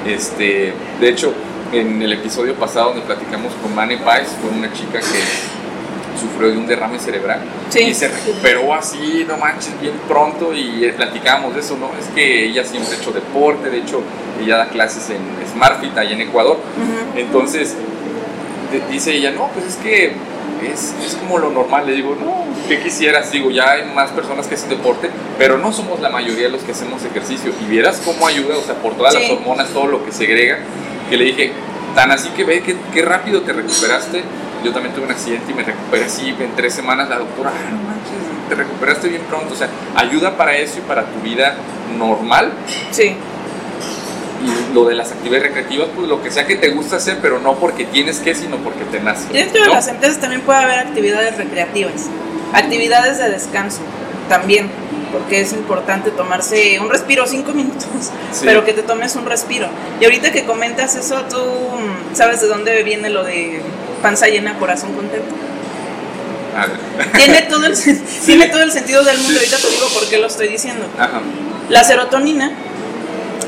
Este, 0.06 0.72
de 1.00 1.08
hecho, 1.08 1.32
en 1.72 2.02
el 2.02 2.12
episodio 2.12 2.54
pasado 2.54 2.90
donde 2.90 3.02
platicamos 3.02 3.52
con 3.54 3.74
Mane 3.74 3.98
Pais, 3.98 4.28
fue 4.40 4.50
una 4.50 4.72
chica 4.72 4.98
que 4.98 5.61
sufrió 6.22 6.50
de 6.50 6.56
un 6.58 6.66
derrame 6.66 6.98
cerebral 6.98 7.40
Sí. 7.68 7.80
y 7.84 7.94
se 7.94 8.08
recuperó 8.08 8.72
así, 8.74 9.24
no 9.28 9.36
manches, 9.36 9.78
bien 9.80 9.94
pronto 10.08 10.52
y 10.54 10.84
eh, 10.84 10.92
platicábamos 10.96 11.54
de 11.54 11.60
eso, 11.60 11.76
¿no? 11.76 11.90
Es 12.00 12.06
que 12.14 12.46
ella 12.46 12.64
siempre 12.64 12.94
ha 12.96 12.98
hecho 13.00 13.10
deporte, 13.12 13.68
de 13.70 13.78
hecho, 13.78 14.00
ella 14.42 14.56
da 14.58 14.68
clases 14.68 15.10
en 15.10 15.20
SmartFit 15.52 15.96
allá 15.98 16.12
en 16.12 16.20
Ecuador. 16.22 16.56
Ujú. 16.56 17.18
Entonces, 17.18 17.74
de- 18.72 18.82
dice 18.92 19.12
ella, 19.14 19.30
no, 19.32 19.48
pues 19.48 19.66
es 19.66 19.76
que 19.76 20.12
es, 20.72 20.94
es 21.04 21.14
como 21.16 21.38
lo 21.38 21.50
normal. 21.50 21.86
Le 21.86 21.92
digo, 21.94 22.16
no, 22.18 22.44
¿qué 22.68 22.78
quisieras? 22.80 23.30
Digo, 23.32 23.50
ya 23.50 23.72
hay 23.72 23.84
más 23.94 24.10
personas 24.10 24.46
que 24.46 24.54
hacen 24.54 24.68
deporte, 24.70 25.10
pero 25.38 25.58
no 25.58 25.72
somos 25.72 26.00
la 26.00 26.08
mayoría 26.08 26.44
de 26.44 26.50
los 26.50 26.62
que 26.62 26.72
hacemos 26.72 27.04
ejercicio. 27.04 27.52
Y 27.62 27.70
vieras 27.70 28.00
cómo 28.04 28.26
ayuda, 28.26 28.56
o 28.56 28.62
sea, 28.62 28.76
por 28.76 28.94
todas 28.96 29.14
las 29.14 29.24
Sí. 29.24 29.32
hormonas, 29.32 29.68
todo 29.70 29.86
lo 29.88 30.04
que 30.04 30.12
segrega, 30.12 30.58
que 31.10 31.16
le 31.16 31.24
dije, 31.24 31.52
tan 31.94 32.10
así 32.10 32.28
que 32.30 32.44
ve 32.44 32.62
qué 32.62 33.02
rápido 33.02 33.42
te 33.42 33.52
recuperaste. 33.52 34.22
Yo 34.64 34.72
también 34.72 34.94
tuve 34.94 35.06
un 35.06 35.10
accidente 35.10 35.50
y 35.50 35.54
me 35.54 35.62
recuperé 35.62 36.04
así 36.04 36.28
en 36.38 36.54
tres 36.56 36.74
semanas. 36.74 37.08
La 37.08 37.18
doctora, 37.18 37.50
ah, 37.54 37.70
no 37.70 37.76
manches, 37.78 38.48
te 38.48 38.54
recuperaste 38.54 39.08
bien 39.08 39.22
pronto. 39.28 39.54
O 39.54 39.56
sea, 39.56 39.68
ayuda 39.96 40.36
para 40.36 40.56
eso 40.56 40.78
y 40.78 40.82
para 40.82 41.04
tu 41.06 41.20
vida 41.20 41.56
normal 41.98 42.52
Sí. 42.90 43.16
y 44.42 44.74
lo 44.74 44.84
de 44.84 44.94
las 44.94 45.12
actividades 45.12 45.48
recreativas, 45.48 45.88
pues 45.94 46.08
lo 46.08 46.22
que 46.22 46.30
sea 46.30 46.46
que 46.46 46.56
te 46.56 46.70
gusta 46.70 46.96
hacer, 46.96 47.18
pero 47.20 47.38
no 47.38 47.54
porque 47.54 47.84
tienes 47.84 48.18
que, 48.20 48.34
sino 48.34 48.56
porque 48.58 48.84
te 48.84 49.00
nace. 49.00 49.32
Dentro 49.32 49.62
de 49.62 49.68
las 49.68 49.88
empresas 49.88 50.18
también 50.20 50.40
puede 50.42 50.60
haber 50.60 50.78
actividades 50.78 51.36
recreativas, 51.36 52.08
actividades 52.52 53.18
de 53.18 53.30
descanso 53.30 53.80
también, 54.28 54.70
porque 55.12 55.42
es 55.42 55.52
importante 55.52 56.10
tomarse 56.10 56.80
un 56.80 56.88
respiro, 56.90 57.26
cinco 57.26 57.52
minutos, 57.52 57.84
Sí. 58.32 58.40
pero 58.44 58.64
que 58.64 58.72
te 58.72 58.82
tomes 58.82 59.14
un 59.14 59.26
respiro. 59.26 59.68
Y 60.00 60.04
ahorita 60.04 60.32
que 60.32 60.44
comentas 60.44 60.96
eso, 60.96 61.22
¿tú 61.28 61.38
sabes 62.14 62.40
de 62.40 62.48
dónde 62.48 62.82
viene 62.82 63.10
lo 63.10 63.22
de 63.22 63.60
panza 64.02 64.26
llena, 64.28 64.58
corazón 64.58 64.94
contento? 64.94 65.34
A 66.56 66.66
ver. 66.66 67.12
Tiene 67.12 67.42
todo 67.42 67.66
el, 67.66 67.76
tiene 68.26 68.46
todo 68.48 68.62
el 68.62 68.72
sentido 68.72 69.04
del 69.04 69.18
mundo, 69.18 69.38
ahorita 69.38 69.56
te 69.58 69.68
digo 69.68 69.86
por 69.94 70.08
qué 70.08 70.18
lo 70.18 70.26
estoy 70.26 70.48
diciendo. 70.48 70.86
Ajá. 70.98 71.20
La 71.68 71.84
serotonina 71.84 72.52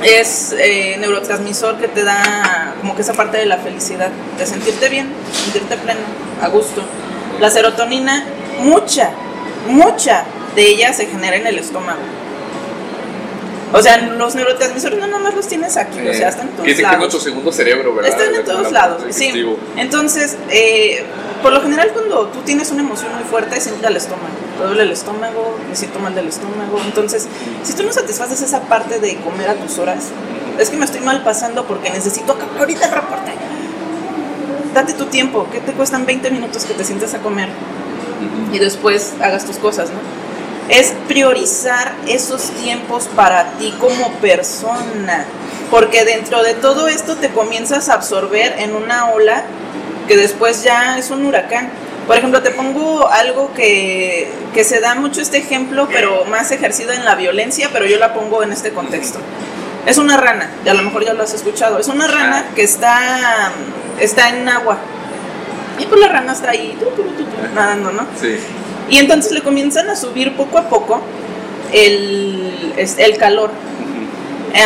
es 0.03 0.55
eh, 0.59 0.97
neurotransmisor 0.99 1.79
que 1.79 1.89
te 1.89 2.03
da 2.05 2.75
como 2.81 2.95
que 2.95 3.03
esa 3.03 3.15
parte 3.15 3.39
de 3.39 3.47
la 3.47 3.59
felicidad, 3.59 4.11
de 4.39 4.47
sentirte 4.47 4.89
bien, 4.89 5.09
sentirte 5.33 5.77
pleno, 5.77 6.01
a 6.43 6.49
gusto. 6.49 6.83
La 7.41 7.51
serotonina, 7.51 8.25
mucha, 8.61 9.11
mucha 9.67 10.25
de 10.55 10.67
ella 10.69 10.93
se 10.93 11.07
genera 11.07 11.37
en 11.37 11.47
el 11.47 11.59
estómago. 11.59 12.01
O 13.73 13.83
sea, 13.83 13.97
los 13.97 14.37
neurotransmisores 14.37 15.01
no 15.01 15.09
nomás 15.09 15.35
los 15.35 15.49
tienes 15.49 15.77
aquí, 15.77 15.99
o 15.99 16.15
sea, 16.15 16.29
están 16.29 16.49
en 16.49 16.55
todos 16.55 16.79
lados. 16.79 16.99
nuestro 16.99 17.21
segundo 17.21 17.51
cerebro, 17.51 17.93
¿verdad? 17.93 18.13
Están 18.13 18.33
en 18.33 18.45
todos 18.45 18.71
la 18.71 18.87
lados, 18.87 19.03
sí. 19.11 19.33
Entonces, 19.77 20.37
eh, 20.49 21.05
por 21.43 21.53
lo 21.53 21.61
general 21.61 21.91
cuando 21.93 22.29
tú 22.29 22.39
tienes 22.43 22.71
una 22.71 22.83
emoción 22.83 23.13
muy 23.17 23.25
fuerte, 23.25 23.61
siempre 23.61 23.89
al 23.89 23.97
estómago. 23.97 24.29
Te 24.59 24.65
duele 24.65 24.85
el 24.85 24.93
estómago, 24.93 25.59
me 25.69 25.75
siento 25.75 25.99
mal 25.99 26.15
del 26.15 26.29
estómago. 26.29 26.81
Entonces, 26.85 27.27
si 27.65 27.73
tú 27.73 27.83
no 27.83 27.93
satisfaces 27.93 28.43
esa 28.43 28.61
parte 28.61 29.01
de 29.01 29.17
comer 29.17 29.49
a 29.51 29.55
tus 29.55 29.79
horas, 29.79 30.05
es 30.57 30.71
que 30.71 30.77
me 30.77 30.85
estoy 30.85 31.01
mal 31.01 31.25
pasando 31.25 31.67
porque 31.67 31.91
necesito 31.91 32.35
acabar 32.35 32.61
ahorita 32.61 32.87
el 32.87 32.93
reporte. 32.93 33.33
Date 34.73 34.93
tu 34.93 35.07
tiempo, 35.07 35.49
que 35.51 35.59
te 35.59 35.73
cuestan 35.73 36.07
20 36.07 36.31
minutos 36.31 36.65
que 36.65 36.75
te 36.75 36.85
sientes 36.85 37.13
a 37.15 37.19
comer 37.19 37.49
y 38.53 38.59
después 38.61 39.15
hagas 39.21 39.45
tus 39.45 39.57
cosas, 39.57 39.91
¿no? 39.91 40.24
Es 40.69 40.95
priorizar 41.09 41.95
esos 42.07 42.51
tiempos 42.63 43.09
para 43.15 43.53
ti 43.59 43.75
como 43.79 44.13
persona, 44.15 45.27
porque 45.71 46.05
dentro 46.05 46.43
de 46.43 46.55
todo 46.55 46.89
esto 46.89 47.17
te 47.17 47.29
comienzas 47.29 47.89
a 47.89 47.95
absorber 47.95 48.55
en 48.59 48.75
una 48.75 49.11
ola 49.11 49.45
que 50.09 50.17
después 50.17 50.63
ya 50.63 50.99
es 50.99 51.11
un 51.11 51.25
huracán. 51.27 51.71
Por 52.07 52.17
ejemplo, 52.17 52.43
te 52.43 52.51
pongo 52.51 53.09
algo 53.09 53.53
que, 53.55 54.31
que 54.53 54.65
se 54.65 54.81
da 54.81 54.95
mucho 54.95 55.21
este 55.21 55.39
ejemplo, 55.39 55.89
pero 55.91 56.25
más 56.27 56.51
ejercido 56.51 56.93
en 56.93 57.05
la 57.05 57.15
violencia, 57.15 57.71
pero 57.73 57.87
yo 57.87 57.99
la 57.99 58.13
pongo 58.13 58.43
en 58.43 58.53
este 58.53 58.73
contexto. 58.73 59.19
Es 59.87 59.99
una 59.99 60.17
rana, 60.17 60.51
y 60.65 60.69
a 60.69 60.75
lo 60.75 60.83
mejor 60.83 61.05
ya 61.05 61.13
lo 61.13 61.23
has 61.23 61.35
escuchado. 61.35 61.79
Es 61.79 61.89
una 61.89 62.07
rana 62.07 62.47
que 62.55 62.63
está, 62.63 63.53
está 64.01 64.31
en 64.31 64.49
agua. 64.49 64.79
Y 65.79 65.87
pues 65.87 66.01
la 66.01 66.09
rana 66.09 66.33
está 66.33 66.51
ahí, 66.51 66.77
tu, 66.79 66.87
tu, 66.91 67.03
tu, 67.11 67.25
tu, 67.25 67.55
nadando, 67.55 67.91
¿no? 67.91 68.07
Sí. 68.21 68.39
Y 68.89 68.99
entonces 68.99 69.33
le 69.33 69.43
comienzan 69.43 69.89
a 69.89 69.97
subir 69.97 70.37
poco 70.37 70.59
a 70.59 70.69
poco 70.69 71.01
el, 71.73 72.75
el 72.77 73.17
calor. 73.17 73.51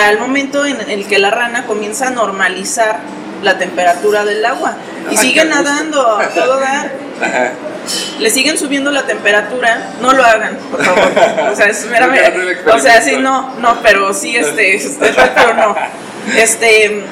Al 0.06 0.18
momento 0.18 0.66
en 0.66 0.80
el 0.90 1.06
que 1.06 1.18
la 1.18 1.30
rana 1.30 1.64
comienza 1.66 2.08
a 2.08 2.10
normalizar 2.10 3.00
la 3.42 3.56
temperatura 3.58 4.24
del 4.24 4.44
agua. 4.44 4.74
Y 5.10 5.16
sigue 5.16 5.44
nadando 5.44 6.18
a 6.18 6.28
todo 6.28 6.58
dar. 6.60 6.92
Ajá. 7.22 7.52
Le 8.18 8.28
siguen 8.28 8.58
subiendo 8.58 8.90
la 8.90 9.06
temperatura, 9.06 9.92
no 10.02 10.12
lo 10.12 10.22
hagan, 10.22 10.58
por 10.70 10.84
favor. 10.84 11.10
O 11.50 11.56
sea, 11.56 11.66
es 11.68 11.86
meramente- 11.90 12.58
O 12.70 12.78
sea, 12.78 13.00
sí, 13.00 13.16
no, 13.16 13.54
no, 13.60 13.78
pero 13.82 14.12
sí, 14.12 14.36
este, 14.36 14.82
pero 14.98 15.54
no. 15.54 15.74
Este, 16.36 17.02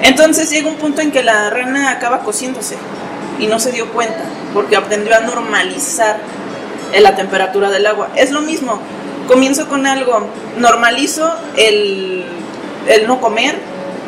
entonces 0.00 0.48
llega 0.48 0.68
un 0.68 0.76
punto 0.76 1.02
en 1.02 1.10
que 1.12 1.22
la 1.22 1.50
rana 1.50 1.90
acaba 1.90 2.20
cociéndose 2.20 2.78
y 3.38 3.46
no 3.46 3.60
se 3.60 3.72
dio 3.72 3.90
cuenta, 3.92 4.24
porque 4.54 4.76
aprendió 4.76 5.16
a 5.16 5.20
normalizar 5.20 6.18
la 6.98 7.16
temperatura 7.16 7.70
del 7.70 7.86
agua. 7.86 8.08
Es 8.16 8.30
lo 8.30 8.40
mismo, 8.40 8.80
comienzo 9.26 9.68
con 9.68 9.86
algo, 9.86 10.26
normalizo 10.56 11.32
el, 11.56 12.24
el 12.88 13.06
no 13.06 13.20
comer, 13.20 13.56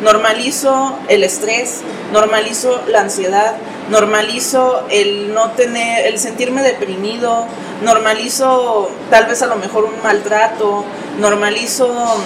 normalizo 0.01 0.97
el 1.07 1.23
estrés, 1.23 1.81
normalizo 2.11 2.81
la 2.87 3.01
ansiedad, 3.01 3.55
normalizo 3.89 4.85
el 4.89 5.33
no 5.33 5.51
tener, 5.51 6.07
el 6.07 6.17
sentirme 6.17 6.63
deprimido, 6.63 7.45
normalizo 7.83 8.89
tal 9.09 9.25
vez 9.27 9.41
a 9.41 9.47
lo 9.47 9.57
mejor 9.57 9.85
un 9.85 10.01
maltrato, 10.03 10.83
normalizo 11.19 12.17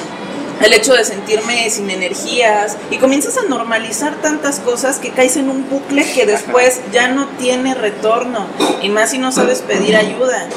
el 0.62 0.74
hecho 0.74 0.94
de 0.94 1.04
sentirme 1.04 1.70
sin 1.70 1.90
energías 1.90 2.78
y 2.90 2.98
comienzas 2.98 3.38
a 3.38 3.44
normalizar 3.44 4.16
tantas 4.22 4.60
cosas 4.60 4.98
que 5.00 5.10
caes 5.12 5.36
en 5.38 5.50
un 5.50 5.70
bucle 5.70 6.10
que 6.14 6.26
después 6.26 6.80
ya 6.94 7.10
no 7.10 7.28
tiene 7.38 7.74
retorno 7.76 8.48
y 8.82 8.90
más 8.90 9.12
si 9.12 9.18
no 9.18 9.32
sabes 9.32 9.60
pedir 9.62 9.96
ayuda. 9.98 10.48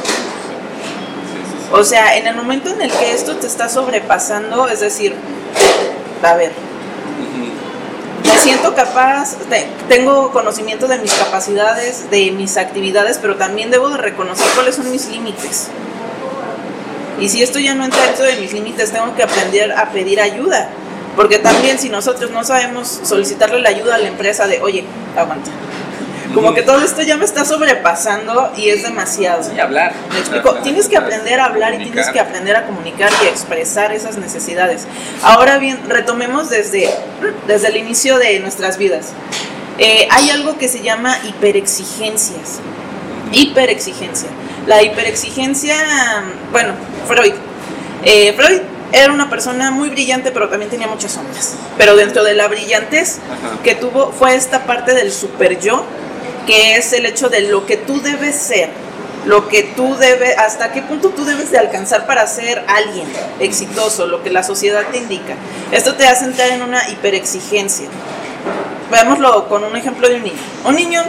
O 1.73 1.85
sea, 1.85 2.17
en 2.17 2.27
el 2.27 2.35
momento 2.37 2.71
en 2.71 2.81
el 2.81 2.91
que 2.91 3.13
esto 3.13 3.37
te 3.37 3.47
está 3.47 3.69
sobrepasando, 3.69 4.69
es 4.69 4.81
decir, 4.81 5.15
a 6.23 6.35
ver, 6.35 6.53
me 8.25 8.39
siento 8.39 8.75
capaz, 8.75 9.37
te- 9.51 9.69
tengo 9.89 10.31
conocimiento 10.33 10.87
de 10.89 10.99
mis 10.99 11.13
capacidades, 11.13 12.11
de 12.11 12.31
mis 12.31 12.57
actividades, 12.57 13.19
pero 13.19 13.37
también 13.37 13.71
debo 13.71 13.91
de 13.91 13.99
reconocer 13.99 14.47
cuáles 14.55 14.77
son 14.77 14.91
mis 14.91 15.09
límites. 15.09 15.69
Y 17.21 17.29
si 17.29 17.43
esto 17.43 17.59
ya 17.59 17.75
no 17.75 17.85
entra 17.85 18.03
dentro 18.03 18.25
de 18.25 18.37
mis 18.37 18.53
límites, 18.53 18.93
tengo 18.93 19.15
que 19.15 19.23
aprender 19.23 19.73
a 19.73 19.91
pedir 19.91 20.21
ayuda. 20.21 20.69
Porque 21.17 21.39
también 21.39 21.79
si 21.79 21.89
nosotros 21.89 22.31
no 22.31 22.45
sabemos 22.45 23.01
solicitarle 23.03 23.61
la 23.61 23.71
ayuda 23.71 23.97
a 23.97 23.99
la 23.99 24.09
empresa 24.09 24.47
de, 24.47 24.61
oye, 24.61 24.85
aguanta. 25.17 25.51
Como 26.35 26.55
que 26.55 26.63
todo 26.63 26.81
esto 26.85 27.03
ya 27.03 27.17
me 27.17 27.25
está 27.25 27.45
sobrepasando 27.45 28.53
y 28.57 28.69
es 28.69 28.83
demasiado. 28.83 29.43
Sí, 29.43 29.59
hablar. 29.59 29.93
Me 30.13 30.19
explico, 30.19 30.55
tienes 30.63 30.89
que 30.89 30.97
aprender 30.97 31.41
a 31.41 31.47
hablar 31.47 31.75
y 31.75 31.79
tienes 31.79 32.09
que 32.11 32.21
aprender 32.21 32.55
a 32.55 32.67
comunicar 32.67 33.11
y 33.23 33.27
a 33.27 33.31
expresar 33.31 33.93
esas 33.93 34.19
necesidades. 34.19 34.87
Ahora 35.23 35.59
bien, 35.59 35.81
retomemos 35.89 36.51
desde, 36.51 36.91
desde 37.47 37.69
el 37.69 37.79
inicio 37.79 38.19
de 38.19 38.39
nuestras 38.41 38.79
vidas. 38.79 39.13
Eh, 39.79 40.07
hay 40.11 40.31
algo 40.31 40.59
que 40.59 40.69
se 40.69 40.83
llama 40.83 41.17
hiperexigencias. 41.25 42.61
Hiperexigencia. 43.33 44.29
La 44.67 44.83
hiperexigencia, 44.83 45.77
bueno, 46.53 46.75
Freud. 47.07 47.35
Eh, 48.05 48.33
Freud 48.35 48.61
era 48.93 49.13
una 49.13 49.29
persona 49.29 49.71
muy 49.71 49.91
brillante, 49.91 50.31
pero 50.31 50.49
también 50.49 50.71
tenía 50.71 50.87
muchas 50.87 51.13
sombras. 51.13 51.55
Pero 51.77 51.97
dentro 51.97 52.25
de 52.25 52.35
la 52.35 52.49
brillantez 52.49 53.19
Ajá. 53.19 53.63
que 53.63 53.75
tuvo 53.75 54.13
fue 54.13 54.35
esta 54.35 54.65
parte 54.65 54.95
del 54.95 55.13
super 55.13 55.59
yo, 55.61 55.85
que 56.47 56.77
es 56.77 56.93
el 56.93 57.07
hecho 57.07 57.29
de 57.29 57.43
lo 57.43 57.67
que 57.67 57.77
tú 57.77 58.01
debes 58.01 58.35
ser, 58.35 58.71
lo 59.27 59.49
que 59.49 59.63
tú 59.63 59.97
debes, 59.97 60.39
hasta 60.39 60.73
qué 60.73 60.81
punto 60.81 61.11
tú 61.11 61.25
debes 61.25 61.51
de 61.51 61.59
alcanzar 61.59 62.07
para 62.07 62.27
ser 62.27 62.65
alguien 62.67 63.07
exitoso, 63.41 64.07
lo 64.07 64.23
que 64.23 64.31
la 64.31 64.43
sociedad 64.43 64.85
te 64.91 64.99
indica. 64.99 65.35
Esto 65.71 65.95
te 65.95 66.07
hace 66.07 66.25
entrar 66.25 66.49
en 66.51 66.63
una 66.63 66.89
hiperexigencia. 66.89 67.89
Veámoslo 68.91 69.49
con 69.49 69.65
un 69.65 69.77
ejemplo 69.77 70.09
de 70.09 70.17
un 70.17 70.23
niño. 70.23 70.39
Un 70.65 70.77
niño 70.77 71.03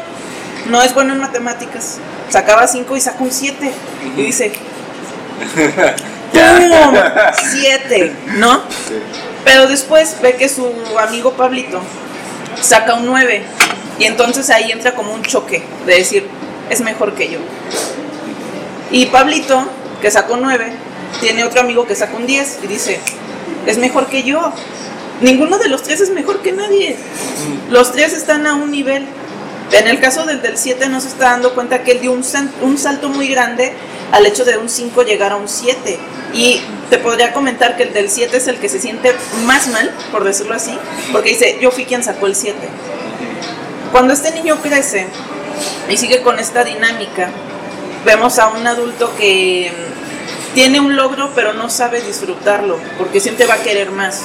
no 0.67 0.81
es 0.81 0.93
bueno 0.93 1.13
en 1.13 1.19
matemáticas, 1.19 1.97
sacaba 2.29 2.67
5 2.67 2.97
y 2.97 3.01
saca 3.01 3.23
un 3.23 3.31
7 3.31 3.71
y 4.17 4.21
dice, 4.21 4.51
¡pum! 6.31 6.95
7, 7.51 8.15
¿no? 8.37 8.61
Sí. 8.87 8.95
Pero 9.43 9.67
después 9.67 10.17
ve 10.21 10.35
que 10.35 10.49
su 10.49 10.71
amigo 10.99 11.33
Pablito 11.33 11.81
saca 12.61 12.95
un 12.95 13.05
9 13.05 13.43
y 13.99 14.05
entonces 14.05 14.49
ahí 14.49 14.71
entra 14.71 14.95
como 14.95 15.13
un 15.13 15.23
choque 15.23 15.63
de 15.85 15.95
decir, 15.95 16.27
es 16.69 16.81
mejor 16.81 17.15
que 17.15 17.29
yo. 17.29 17.39
Y 18.91 19.07
Pablito, 19.07 19.65
que 20.01 20.09
sacó 20.11 20.37
9, 20.37 20.71
tiene 21.19 21.43
otro 21.43 21.61
amigo 21.61 21.85
que 21.85 21.95
saca 21.95 22.15
un 22.15 22.25
10 22.25 22.59
y 22.63 22.67
dice, 22.67 22.99
es 23.65 23.77
mejor 23.77 24.07
que 24.07 24.23
yo. 24.23 24.53
Ninguno 25.21 25.57
de 25.57 25.67
los 25.67 25.83
tres 25.83 25.99
es 25.99 26.11
mejor 26.11 26.41
que 26.41 26.53
nadie. 26.53 26.95
Los 27.69 27.91
tres 27.91 28.13
están 28.13 28.47
a 28.47 28.53
un 28.53 28.71
nivel. 28.71 29.05
En 29.71 29.87
el 29.87 29.99
caso 29.99 30.25
del 30.25 30.41
del 30.41 30.57
7 30.57 30.89
no 30.89 30.99
se 30.99 31.09
está 31.09 31.25
dando 31.25 31.53
cuenta 31.53 31.83
que 31.83 31.91
él 31.91 32.01
dio 32.01 32.11
un, 32.11 32.23
un 32.61 32.77
salto 32.77 33.09
muy 33.09 33.27
grande 33.27 33.73
al 34.11 34.25
hecho 34.25 34.45
de 34.45 34.57
un 34.57 34.69
5 34.69 35.03
llegar 35.03 35.31
a 35.31 35.35
un 35.35 35.47
7. 35.47 35.97
Y 36.33 36.61
te 36.89 36.97
podría 36.97 37.33
comentar 37.33 37.77
que 37.77 37.83
el 37.83 37.93
del 37.93 38.09
7 38.09 38.37
es 38.37 38.47
el 38.47 38.57
que 38.57 38.69
se 38.69 38.79
siente 38.79 39.13
más 39.45 39.67
mal, 39.67 39.91
por 40.11 40.23
decirlo 40.23 40.55
así, 40.55 40.77
porque 41.11 41.29
dice, 41.29 41.57
yo 41.61 41.71
fui 41.71 41.85
quien 41.85 42.03
sacó 42.03 42.25
el 42.27 42.35
7. 42.35 42.57
Cuando 43.91 44.13
este 44.13 44.31
niño 44.31 44.57
crece 44.61 45.07
y 45.89 45.97
sigue 45.97 46.21
con 46.21 46.39
esta 46.39 46.63
dinámica, 46.63 47.29
vemos 48.05 48.39
a 48.39 48.49
un 48.49 48.65
adulto 48.65 49.15
que 49.15 49.71
mm, 49.71 50.53
tiene 50.53 50.79
un 50.79 50.95
logro 50.95 51.31
pero 51.35 51.53
no 51.53 51.69
sabe 51.69 52.01
disfrutarlo, 52.01 52.79
porque 52.97 53.19
siempre 53.19 53.45
va 53.45 53.55
a 53.55 53.63
querer 53.63 53.91
más. 53.91 54.23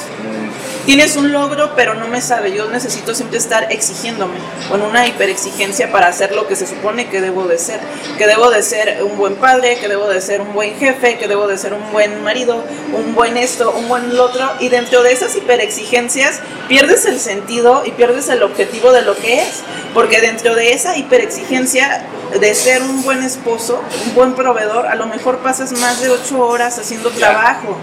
Tienes 0.85 1.15
un 1.15 1.31
logro, 1.31 1.71
pero 1.75 1.95
no 1.95 2.07
me 2.07 2.21
sabe. 2.21 2.55
Yo 2.55 2.69
necesito 2.69 3.15
siempre 3.15 3.39
estar 3.39 3.71
exigiéndome, 3.71 4.35
con 4.69 4.83
una 4.83 5.07
hiperexigencia 5.07 5.91
para 5.91 6.07
hacer 6.07 6.35
lo 6.35 6.47
que 6.47 6.55
se 6.55 6.67
supone 6.67 7.09
que 7.09 7.21
debo 7.21 7.47
de 7.47 7.57
ser. 7.57 7.79
Que 8.19 8.27
debo 8.27 8.51
de 8.51 8.61
ser 8.61 9.01
un 9.01 9.17
buen 9.17 9.33
padre, 9.35 9.79
que 9.79 9.87
debo 9.87 10.07
de 10.07 10.21
ser 10.21 10.41
un 10.41 10.53
buen 10.53 10.77
jefe, 10.77 11.17
que 11.17 11.27
debo 11.27 11.47
de 11.47 11.57
ser 11.57 11.73
un 11.73 11.91
buen 11.91 12.23
marido, 12.23 12.63
un 12.93 13.15
buen 13.15 13.35
esto, 13.35 13.71
un 13.71 13.87
buen 13.87 14.15
lo 14.15 14.25
otro. 14.25 14.47
Y 14.59 14.69
dentro 14.69 15.01
de 15.01 15.11
esas 15.11 15.35
hiperexigencias 15.35 16.39
pierdes 16.67 17.05
el 17.05 17.19
sentido 17.19 17.81
y 17.83 17.89
pierdes 17.89 18.29
el 18.29 18.43
objetivo 18.43 18.91
de 18.91 19.01
lo 19.01 19.17
que 19.17 19.41
es. 19.41 19.63
Porque 19.95 20.21
dentro 20.21 20.53
de 20.53 20.73
esa 20.73 20.95
hiperexigencia 20.95 22.05
de 22.39 22.53
ser 22.53 22.83
un 22.83 23.01
buen 23.01 23.23
esposo, 23.23 23.81
un 24.05 24.13
buen 24.13 24.35
proveedor, 24.35 24.85
a 24.85 24.93
lo 24.93 25.07
mejor 25.07 25.39
pasas 25.39 25.71
más 25.79 25.99
de 26.01 26.11
ocho 26.11 26.45
horas 26.45 26.77
haciendo 26.77 27.09
trabajo 27.09 27.75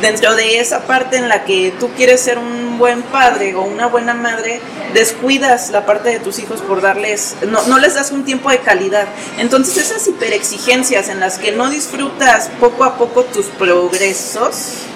dentro 0.00 0.34
de 0.34 0.60
esa 0.60 0.86
parte 0.86 1.16
en 1.16 1.28
la 1.28 1.44
que 1.44 1.72
tú 1.78 1.90
quieres 1.96 2.20
ser 2.20 2.38
un 2.38 2.78
buen 2.78 3.02
padre 3.02 3.54
o 3.54 3.62
una 3.62 3.86
buena 3.86 4.14
madre, 4.14 4.60
descuidas 4.94 5.70
la 5.70 5.86
parte 5.86 6.10
de 6.10 6.20
tus 6.20 6.38
hijos 6.38 6.60
por 6.60 6.80
darles, 6.80 7.36
no, 7.48 7.62
no 7.66 7.78
les 7.78 7.94
das 7.94 8.10
un 8.10 8.24
tiempo 8.24 8.50
de 8.50 8.58
calidad. 8.58 9.06
Entonces 9.38 9.76
esas 9.76 10.06
hiperexigencias 10.06 11.08
en 11.08 11.20
las 11.20 11.38
que 11.38 11.52
no 11.52 11.70
disfrutas 11.70 12.50
poco 12.60 12.84
a 12.84 12.96
poco 12.96 13.24
tus 13.24 13.46
progresos, 13.46 14.86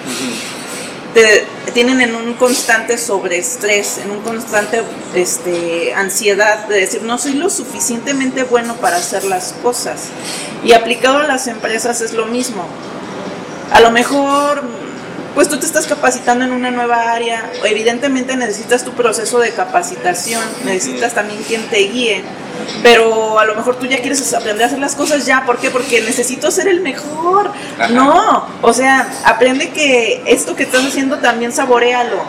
te 1.13 1.45
tienen 1.73 2.01
en 2.01 2.15
un 2.15 2.33
constante 2.33 2.97
sobreestrés, 2.97 3.97
en 3.97 4.11
un 4.11 4.21
constante 4.21 4.81
este, 5.13 5.93
ansiedad 5.93 6.67
de 6.67 6.79
decir 6.79 7.03
no 7.03 7.17
soy 7.17 7.33
lo 7.33 7.49
suficientemente 7.49 8.43
bueno 8.43 8.75
para 8.75 8.97
hacer 8.97 9.23
las 9.25 9.53
cosas. 9.61 10.03
Y 10.63 10.73
aplicado 10.73 11.17
a 11.17 11.23
las 11.23 11.47
empresas 11.47 12.01
es 12.01 12.13
lo 12.13 12.27
mismo. 12.27 12.65
A 13.71 13.79
lo 13.79 13.91
mejor, 13.91 14.63
pues 15.33 15.49
tú 15.49 15.57
te 15.57 15.65
estás 15.65 15.87
capacitando 15.87 16.45
en 16.45 16.51
una 16.51 16.71
nueva 16.71 17.11
área, 17.11 17.49
evidentemente 17.63 18.35
necesitas 18.35 18.83
tu 18.83 18.91
proceso 18.91 19.39
de 19.39 19.51
capacitación, 19.51 20.43
necesitas 20.65 21.13
también 21.13 21.41
quien 21.43 21.63
te 21.69 21.77
guíe, 21.77 22.23
pero 22.83 23.39
a 23.39 23.45
lo 23.45 23.55
mejor 23.55 23.75
tú 23.77 23.85
ya 23.85 23.99
quieres 23.99 24.33
aprender 24.33 24.63
a 24.63 24.67
hacer 24.67 24.79
las 24.79 24.95
cosas 24.95 25.25
ya, 25.25 25.45
¿por 25.45 25.57
qué? 25.57 25.69
Porque 25.69 26.01
necesito 26.01 26.51
ser 26.51 26.67
el 26.67 26.81
mejor. 26.81 27.51
Ajá. 27.79 27.89
No, 27.89 28.47
o 28.61 28.73
sea, 28.73 29.09
aprende 29.25 29.69
que 29.69 30.23
esto 30.25 30.55
que 30.55 30.63
estás 30.63 30.85
haciendo 30.85 31.17
también 31.19 31.51
saborealo. 31.51 32.23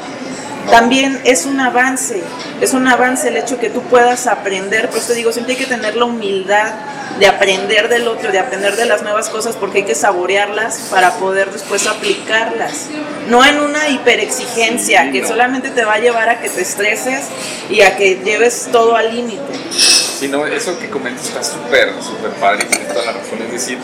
También 0.71 1.21
es 1.25 1.45
un 1.45 1.61
avance, 1.61 2.23
es 2.61 2.73
un 2.73 2.87
avance 2.89 3.29
el 3.29 3.37
hecho 3.37 3.59
que 3.59 3.69
tú 3.69 3.83
puedas 3.83 4.27
aprender, 4.27 4.89
pues 4.91 5.07
te 5.07 5.15
digo, 5.15 5.33
siempre 5.33 5.55
hay 5.55 5.59
que 5.61 5.67
tener 5.67 5.97
la 5.97 6.05
humildad 6.07 6.73
de 7.19 7.27
aprender 7.27 7.89
del 7.89 8.09
otro, 8.09 8.33
de 8.33 8.39
aprender 8.39 8.77
de 8.77 8.87
las 8.87 9.03
nuevas 9.03 9.29
cosas 9.29 9.57
porque 9.57 9.79
hay 9.79 9.85
que 9.85 9.95
saborearlas 9.95 10.89
para 10.91 11.13
poder 11.15 11.51
después 11.51 11.87
aplicarlas. 11.87 12.87
No 13.29 13.45
en 13.45 13.61
una 13.61 13.89
hiperexigencia 13.89 15.05
Sí, 15.05 15.13
que 15.13 15.21
no. 15.23 15.29
solamente 15.29 15.71
te 15.71 15.85
va 15.85 15.95
a 15.95 15.99
llevar 15.99 16.29
a 16.29 16.41
que 16.41 16.49
te 16.49 16.63
estreses 16.63 17.27
y 17.69 17.83
a 17.83 17.97
que 17.97 18.21
lleves 18.25 18.69
todo 18.73 18.97
al 18.97 19.15
límite. 19.15 19.43
Sí, 19.73 20.29
no, 20.29 20.47
eso 20.47 20.79
que 20.79 20.89
comentas 20.89 21.27
está 21.27 21.43
súper, 21.43 21.93
súper 22.03 22.31
padre 22.33 22.65
tienes 22.65 22.89
toda 22.89 23.05
la 23.07 23.13
razón. 23.13 23.43
Es 23.43 23.53
decir, 23.53 23.79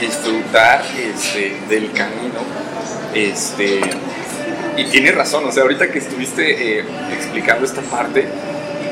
disfrutar 0.00 0.82
este, 0.96 1.56
del 1.68 1.92
camino. 1.92 2.40
Este, 3.14 3.80
y 4.78 4.84
tienes 4.84 5.14
razón, 5.14 5.44
o 5.44 5.50
sea, 5.50 5.64
ahorita 5.64 5.90
que 5.90 5.98
estuviste 5.98 6.78
eh, 6.78 6.84
explicando 7.12 7.64
esta 7.64 7.82
parte, 7.82 8.28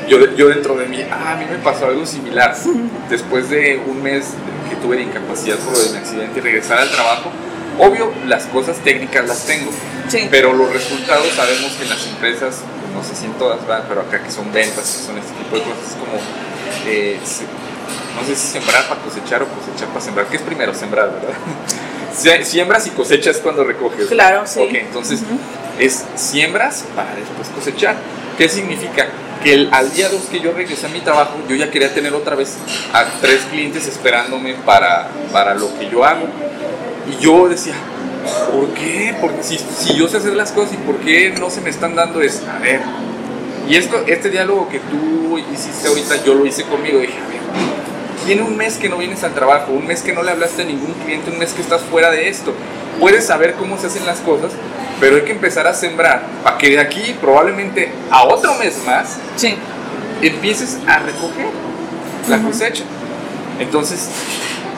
yo, 0.09 0.35
yo 0.35 0.49
dentro 0.49 0.75
de 0.75 0.85
mí, 0.85 1.01
ah, 1.09 1.33
a 1.33 1.35
mí 1.37 1.45
me 1.49 1.57
pasó 1.59 1.87
algo 1.87 2.05
similar. 2.05 2.55
Después 3.09 3.49
de 3.49 3.81
un 3.87 4.03
mes 4.03 4.25
que 4.69 4.75
tuve 4.75 4.97
de 4.97 5.03
incapacidad 5.03 5.57
por 5.57 5.73
lo 5.73 5.79
de 5.79 5.91
mi 5.91 5.97
accidente 5.97 6.39
y 6.39 6.41
regresar 6.41 6.79
al 6.79 6.91
trabajo, 6.91 7.31
obvio, 7.79 8.11
las 8.25 8.45
cosas 8.47 8.77
técnicas 8.79 9.27
las 9.27 9.45
tengo, 9.45 9.71
pero 10.29 10.51
los 10.51 10.73
resultados 10.73 11.27
sabemos 11.35 11.71
que 11.73 11.83
en 11.83 11.89
las 11.89 12.05
empresas, 12.05 12.57
no 12.93 13.01
sé 13.01 13.15
si 13.15 13.25
en 13.25 13.33
todas, 13.33 13.65
van, 13.65 13.83
pero 13.87 14.01
acá 14.01 14.21
que 14.21 14.31
son 14.31 14.51
ventas, 14.51 14.83
que 14.83 15.05
son 15.05 15.17
este 15.17 15.31
tipo 15.33 15.55
de 15.55 15.61
cosas, 15.61 15.91
es 15.91 15.95
como, 15.95 16.19
eh, 16.85 17.17
no 18.19 18.27
sé 18.27 18.35
si 18.35 18.47
sembrar 18.47 18.87
para 18.89 18.99
cosechar 19.01 19.43
o 19.43 19.47
cosechar 19.47 19.87
para 19.89 20.01
sembrar. 20.01 20.27
¿Qué 20.27 20.37
es 20.37 20.41
primero? 20.41 20.73
Sembrar, 20.73 21.11
¿verdad? 21.13 21.37
Siembras 22.43 22.87
y 22.87 22.89
cosechas 22.89 23.37
cuando 23.37 23.63
recoges. 23.63 24.07
Claro, 24.07 24.47
sí. 24.47 24.59
Ok, 24.59 24.73
entonces 24.73 25.21
es 25.79 26.05
siembras 26.15 26.85
para 26.95 27.15
después 27.15 27.49
cosechar. 27.49 27.95
¿Qué 28.37 28.49
significa? 28.49 29.07
Que 29.43 29.53
el, 29.53 29.69
al 29.71 29.91
día 29.93 30.09
2 30.09 30.21
que 30.31 30.39
yo 30.39 30.51
regresé 30.51 30.87
a 30.87 30.89
mi 30.89 30.99
trabajo, 30.99 31.35
yo 31.47 31.55
ya 31.55 31.69
quería 31.69 31.93
tener 31.93 32.13
otra 32.13 32.35
vez 32.35 32.57
a 32.93 33.05
tres 33.21 33.41
clientes 33.51 33.87
esperándome 33.87 34.55
para, 34.65 35.09
para 35.31 35.53
lo 35.53 35.77
que 35.77 35.89
yo 35.89 36.03
hago. 36.03 36.27
Y 37.09 37.21
yo 37.21 37.47
decía, 37.47 37.75
¿por 38.51 38.73
qué? 38.73 39.15
Porque 39.21 39.43
si, 39.43 39.57
si 39.57 39.95
yo 39.95 40.07
sé 40.07 40.17
hacer 40.17 40.33
las 40.33 40.51
cosas 40.51 40.73
y 40.73 40.77
por 40.77 40.97
qué 40.97 41.33
no 41.39 41.49
se 41.49 41.61
me 41.61 41.69
están 41.69 41.95
dando 41.95 42.21
es, 42.21 42.43
a 42.43 42.59
ver. 42.59 42.81
Y 43.69 43.75
esto, 43.75 44.03
este 44.07 44.29
diálogo 44.29 44.69
que 44.69 44.79
tú 44.79 45.37
hiciste 45.53 45.87
ahorita, 45.87 46.23
yo 46.23 46.33
lo 46.33 46.45
hice 46.45 46.63
conmigo. 46.63 46.99
Dije, 46.99 47.17
a 47.17 47.27
ver, 47.27 47.37
tiene 48.25 48.41
un 48.41 48.57
mes 48.57 48.77
que 48.77 48.89
no 48.89 48.97
vienes 48.97 49.23
al 49.23 49.33
trabajo, 49.33 49.71
un 49.71 49.87
mes 49.87 50.01
que 50.01 50.13
no 50.13 50.23
le 50.23 50.31
hablaste 50.31 50.63
a 50.63 50.65
ningún 50.65 50.93
cliente, 51.05 51.31
un 51.31 51.39
mes 51.39 51.53
que 51.53 51.61
estás 51.61 51.81
fuera 51.81 52.11
de 52.11 52.29
esto. 52.29 52.53
Puedes 52.99 53.25
saber 53.25 53.53
cómo 53.53 53.77
se 53.77 53.87
hacen 53.87 54.05
las 54.05 54.19
cosas, 54.19 54.51
pero 54.99 55.17
hay 55.17 55.21
que 55.23 55.31
empezar 55.31 55.67
a 55.67 55.73
sembrar 55.73 56.23
para 56.43 56.57
que 56.57 56.69
de 56.69 56.79
aquí 56.79 57.15
probablemente 57.21 57.91
a 58.09 58.23
otro 58.23 58.55
mes 58.55 58.81
más 58.85 59.17
empieces 60.21 60.79
a 60.87 60.99
recoger 60.99 61.47
la 62.27 62.39
cosecha. 62.39 62.83
Entonces, 63.59 64.09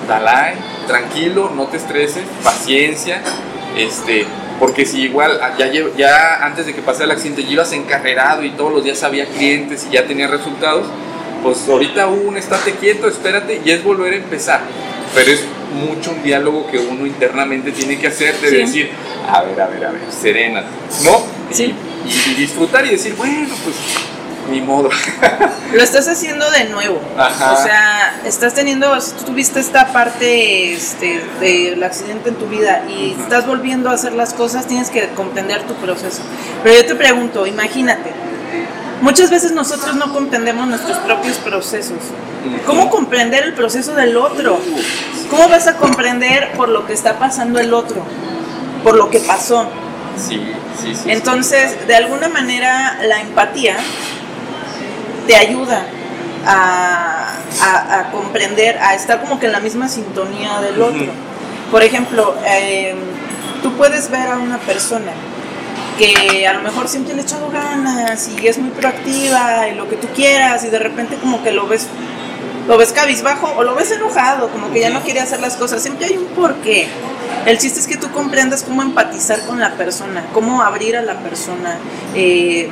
Dalai, 0.08 0.56
tranquilo, 0.88 1.52
no 1.56 1.68
te 1.68 1.78
estreses, 1.78 2.24
paciencia, 2.44 3.22
este, 3.78 4.26
porque 4.60 4.86
si 4.86 5.04
igual 5.04 5.40
ya, 5.58 5.72
ya 5.98 6.46
antes 6.46 6.66
de 6.66 6.74
que 6.74 6.82
pase 6.82 7.04
el 7.04 7.12
accidente 7.12 7.44
ya 7.44 7.52
ibas 7.52 7.72
encarrerado 7.72 8.44
y 8.44 8.52
todos 8.52 8.74
los 8.74 8.84
días 8.84 9.02
había 9.04 9.26
clientes 9.26 9.88
y 9.90 9.94
ya 9.94 10.06
tenía 10.06 10.28
resultados, 10.28 10.88
pues 11.44 11.68
ahorita 11.68 12.08
un 12.08 12.38
estate 12.38 12.74
quieto, 12.74 13.08
espérate 13.08 13.62
y 13.64 13.72
es 13.72 13.84
volver 13.84 14.14
a 14.14 14.18
empezar. 14.18 14.62
Pero 15.16 15.32
es 15.32 15.44
mucho 15.74 16.12
un 16.12 16.24
diálogo 16.24 16.68
que 16.68 16.78
uno 16.78 17.06
internamente 17.06 17.72
tiene 17.72 18.00
que 18.00 18.08
hacer 18.08 18.40
de 18.40 18.52
decir, 18.52 18.92
a 19.28 19.44
ver, 19.44 19.60
a 19.60 19.68
ver, 19.68 19.86
a 19.86 19.92
ver, 19.92 20.02
serénate, 20.10 20.68
¿no? 21.04 21.24
Sí. 21.52 21.74
Y, 22.06 22.34
disfrutar 22.36 22.86
y 22.86 22.92
decir, 22.92 23.16
bueno, 23.16 23.54
pues 23.64 23.76
ni 24.52 24.62
modo. 24.62 24.90
Lo 25.74 25.84
estás 25.84 26.08
haciendo 26.08 26.50
de 26.52 26.66
nuevo. 26.66 27.00
O 27.16 27.64
sea, 27.64 28.20
estás 28.26 28.54
teniendo, 28.54 29.00
si 29.00 29.14
tú 29.16 29.26
tuviste 29.26 29.60
esta 29.60 29.92
parte 29.92 30.74
este, 30.74 31.22
del 31.40 31.84
accidente 31.84 32.30
en 32.30 32.36
tu 32.36 32.48
vida 32.48 32.84
y 32.90 33.16
estás 33.20 33.46
volviendo 33.46 33.90
a 33.90 33.94
hacer 33.94 34.14
las 34.14 34.34
cosas, 34.34 34.68
tienes 34.68 34.90
que 34.90 35.10
comprender 35.10 35.64
tu 35.64 35.76
proceso. 35.76 36.22
Pero 36.64 36.76
yo 36.76 36.86
te 36.86 36.96
pregunto, 36.96 37.46
imagínate, 37.46 38.12
Muchas 39.02 39.30
veces 39.30 39.52
nosotros 39.54 39.96
no 39.96 40.12
comprendemos 40.12 40.68
nuestros 40.68 40.98
propios 41.00 41.38
procesos. 41.38 41.98
¿Cómo 42.66 42.90
comprender 42.90 43.44
el 43.44 43.54
proceso 43.54 43.96
del 43.96 44.18
otro? 44.18 44.60
¿Cómo 45.30 45.48
vas 45.48 45.68
a 45.68 45.78
comprender 45.78 46.52
por 46.54 46.70
lo 46.70 46.86
que 46.86 46.94
está 46.94 47.18
pasando 47.18 47.60
el 47.60 47.74
otro? 47.74 48.04
Por 48.84 48.96
lo 48.96 49.10
que 49.10 49.20
pasó. 49.20 49.70
Sí, 50.18 50.42
sí, 50.82 50.96
sí. 50.96 51.12
Entonces, 51.12 51.88
de 51.88 51.96
alguna 51.96 52.28
manera, 52.28 53.00
la 53.04 53.22
empatía 53.22 53.78
te 55.28 55.36
ayuda 55.36 55.86
a, 56.46 58.10
comprender, 58.12 58.78
a 58.80 58.96
estar 58.96 59.22
como 59.22 59.40
que 59.40 59.46
en 59.46 59.54
la 59.54 59.60
misma 59.60 59.88
sintonía 59.88 60.60
del 60.62 60.82
otro. 60.82 61.12
Por 61.72 61.84
ejemplo, 61.84 62.36
eh, 62.46 62.96
tú 63.62 63.74
puedes 63.74 64.10
ver 64.10 64.28
a 64.28 64.38
una 64.38 64.58
persona 64.58 65.12
que 66.00 66.48
a 66.48 66.54
lo 66.54 66.62
mejor 66.62 66.88
siempre 66.88 67.14
le 67.14 67.22
ha 67.22 67.24
echado 67.24 67.52
ganas 67.52 68.30
y 68.30 68.48
es 68.48 68.58
muy 68.58 68.72
proactiva 68.72 69.68
y 69.68 69.76
lo 69.76 69.90
que 69.90 69.98
tú 69.98 70.08
quieras 70.16 70.64
y 70.64 70.70
de 70.70 70.80
repente 70.80 71.18
como 71.18 71.44
que 71.44 71.52
lo 71.52 71.68
ves 71.68 71.88
lo 72.68 72.78
ves 72.78 72.94
cabizbajo 72.94 73.52
o 73.58 73.64
lo 73.64 73.74
ves 73.74 73.92
enojado, 73.92 74.50
como 74.50 74.72
que 74.72 74.80
ya 74.80 74.92
no 74.92 75.02
quiere 75.02 75.20
hacer 75.20 75.40
las 75.40 75.56
cosas, 75.56 75.82
siempre 75.82 76.06
hay 76.06 76.18
un 76.18 76.26
porqué. 76.28 76.88
El 77.48 77.58
chiste 77.58 77.80
es 77.80 77.88
que 77.88 77.98
tú 77.98 78.12
comprendas 78.12 78.62
cómo 78.62 78.84
empatizar 78.84 79.44
con 79.48 79.60
la 79.60 79.74
persona, 79.74 80.24
cómo 80.34 80.62
abrir 80.62 80.96
a 80.96 81.02
la 81.02 81.16
persona 81.16 81.80
eh, 82.14 82.70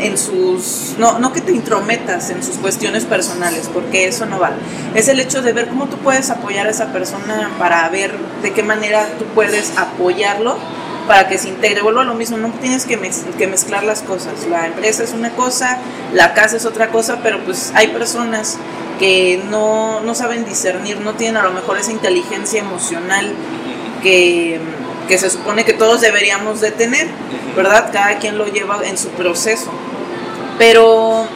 en 0.00 0.18
sus, 0.18 0.96
no, 0.98 1.18
no 1.18 1.32
que 1.32 1.40
te 1.40 1.52
intrometas 1.52 2.28
en 2.28 2.42
sus 2.42 2.58
cuestiones 2.58 3.06
personales, 3.06 3.70
porque 3.72 4.06
eso 4.06 4.26
no 4.26 4.38
va. 4.38 4.52
Es 4.94 5.08
el 5.08 5.18
hecho 5.18 5.40
de 5.40 5.54
ver 5.54 5.68
cómo 5.68 5.86
tú 5.86 5.96
puedes 5.96 6.28
apoyar 6.28 6.66
a 6.66 6.70
esa 6.70 6.92
persona 6.92 7.50
para 7.58 7.88
ver 7.88 8.12
de 8.42 8.52
qué 8.52 8.62
manera 8.62 9.08
tú 9.18 9.24
puedes 9.34 9.78
apoyarlo 9.78 10.58
para 11.08 11.26
que 11.26 11.38
se 11.38 11.48
integre. 11.48 11.82
Vuelvo 11.82 12.00
a 12.00 12.04
lo 12.04 12.14
mismo, 12.14 12.36
no 12.36 12.50
tienes 12.60 12.84
que, 12.84 12.96
mezclar 12.96 13.82
las 13.82 14.02
cosas. 14.02 14.46
La 14.48 14.66
empresa 14.66 15.02
es 15.02 15.12
una 15.12 15.30
cosa, 15.30 15.78
la 16.12 16.34
casa 16.34 16.56
es 16.56 16.66
otra 16.66 16.90
cosa, 16.90 17.18
pero 17.22 17.42
pues 17.44 17.72
hay 17.74 17.88
personas 17.88 18.58
que 19.00 19.42
no, 19.50 20.02
saben 20.14 20.44
discernir, 20.44 21.00
no 21.00 21.14
tienen 21.14 21.38
a 21.38 21.42
lo 21.42 21.52
mejor 21.52 21.78
esa 21.78 21.90
inteligencia 21.90 22.60
emocional 22.60 23.32
que, 24.02 24.60
que 25.08 25.18
se 25.18 25.30
supone 25.30 25.64
que 25.64 25.72
todos 25.72 26.00
deberíamos 26.00 26.60
de 26.60 26.70
tener, 26.70 27.08
¿verdad? 27.56 27.90
Cada 27.92 28.18
quien 28.18 28.38
lo 28.38 28.46
lleva 28.46 28.80
en 28.84 28.98
su 28.98 29.08
proceso. 29.10 29.70
Pero 30.58 31.26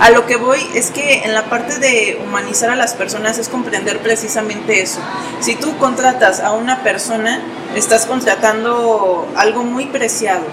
a 0.00 0.10
lo 0.10 0.26
que 0.26 0.36
voy 0.36 0.60
es 0.74 0.90
que 0.90 1.24
en 1.24 1.34
la 1.34 1.44
parte 1.44 1.78
de 1.78 2.20
humanizar 2.22 2.70
a 2.70 2.76
las 2.76 2.94
personas 2.94 3.38
es 3.38 3.48
comprender 3.48 4.00
precisamente 4.00 4.82
eso. 4.82 5.00
Si 5.40 5.56
tú 5.56 5.76
contratas 5.78 6.40
a 6.40 6.52
una 6.52 6.82
persona, 6.82 7.40
estás 7.74 8.06
contratando 8.06 9.26
algo 9.36 9.64
muy 9.64 9.86
preciado. 9.86 10.44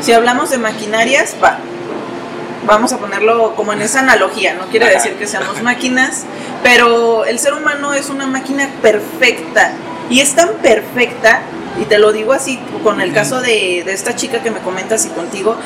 Si 0.00 0.12
hablamos 0.12 0.50
de 0.50 0.58
maquinarias, 0.58 1.36
va, 1.42 1.58
vamos 2.66 2.92
a 2.92 2.98
ponerlo 2.98 3.54
como 3.54 3.72
en 3.72 3.82
esa 3.82 4.00
analogía, 4.00 4.54
no 4.54 4.66
quiere 4.66 4.88
decir 4.88 5.14
que 5.14 5.26
seamos 5.26 5.62
máquinas, 5.62 6.24
pero 6.62 7.24
el 7.24 7.38
ser 7.38 7.54
humano 7.54 7.94
es 7.94 8.08
una 8.10 8.26
máquina 8.26 8.68
perfecta 8.82 9.72
y 10.08 10.20
es 10.20 10.34
tan 10.34 10.54
perfecta 10.54 11.42
y 11.78 11.84
te 11.84 11.98
lo 11.98 12.12
digo 12.12 12.32
así, 12.32 12.58
con 12.82 13.00
el 13.00 13.12
caso 13.12 13.40
de, 13.40 13.80
esta 13.80 14.16
chica 14.16 14.42
que 14.42 14.50
me 14.50 14.60
comentas 14.60 15.06
y 15.06 15.08
contigo, 15.10 15.56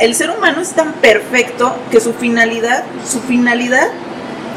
el 0.00 0.14
ser 0.14 0.30
humano 0.30 0.60
es 0.60 0.70
tan 0.72 0.92
perfecto 0.94 1.74
que 1.90 2.00
su 2.00 2.12
finalidad, 2.12 2.84
su 3.06 3.20
finalidad 3.20 3.88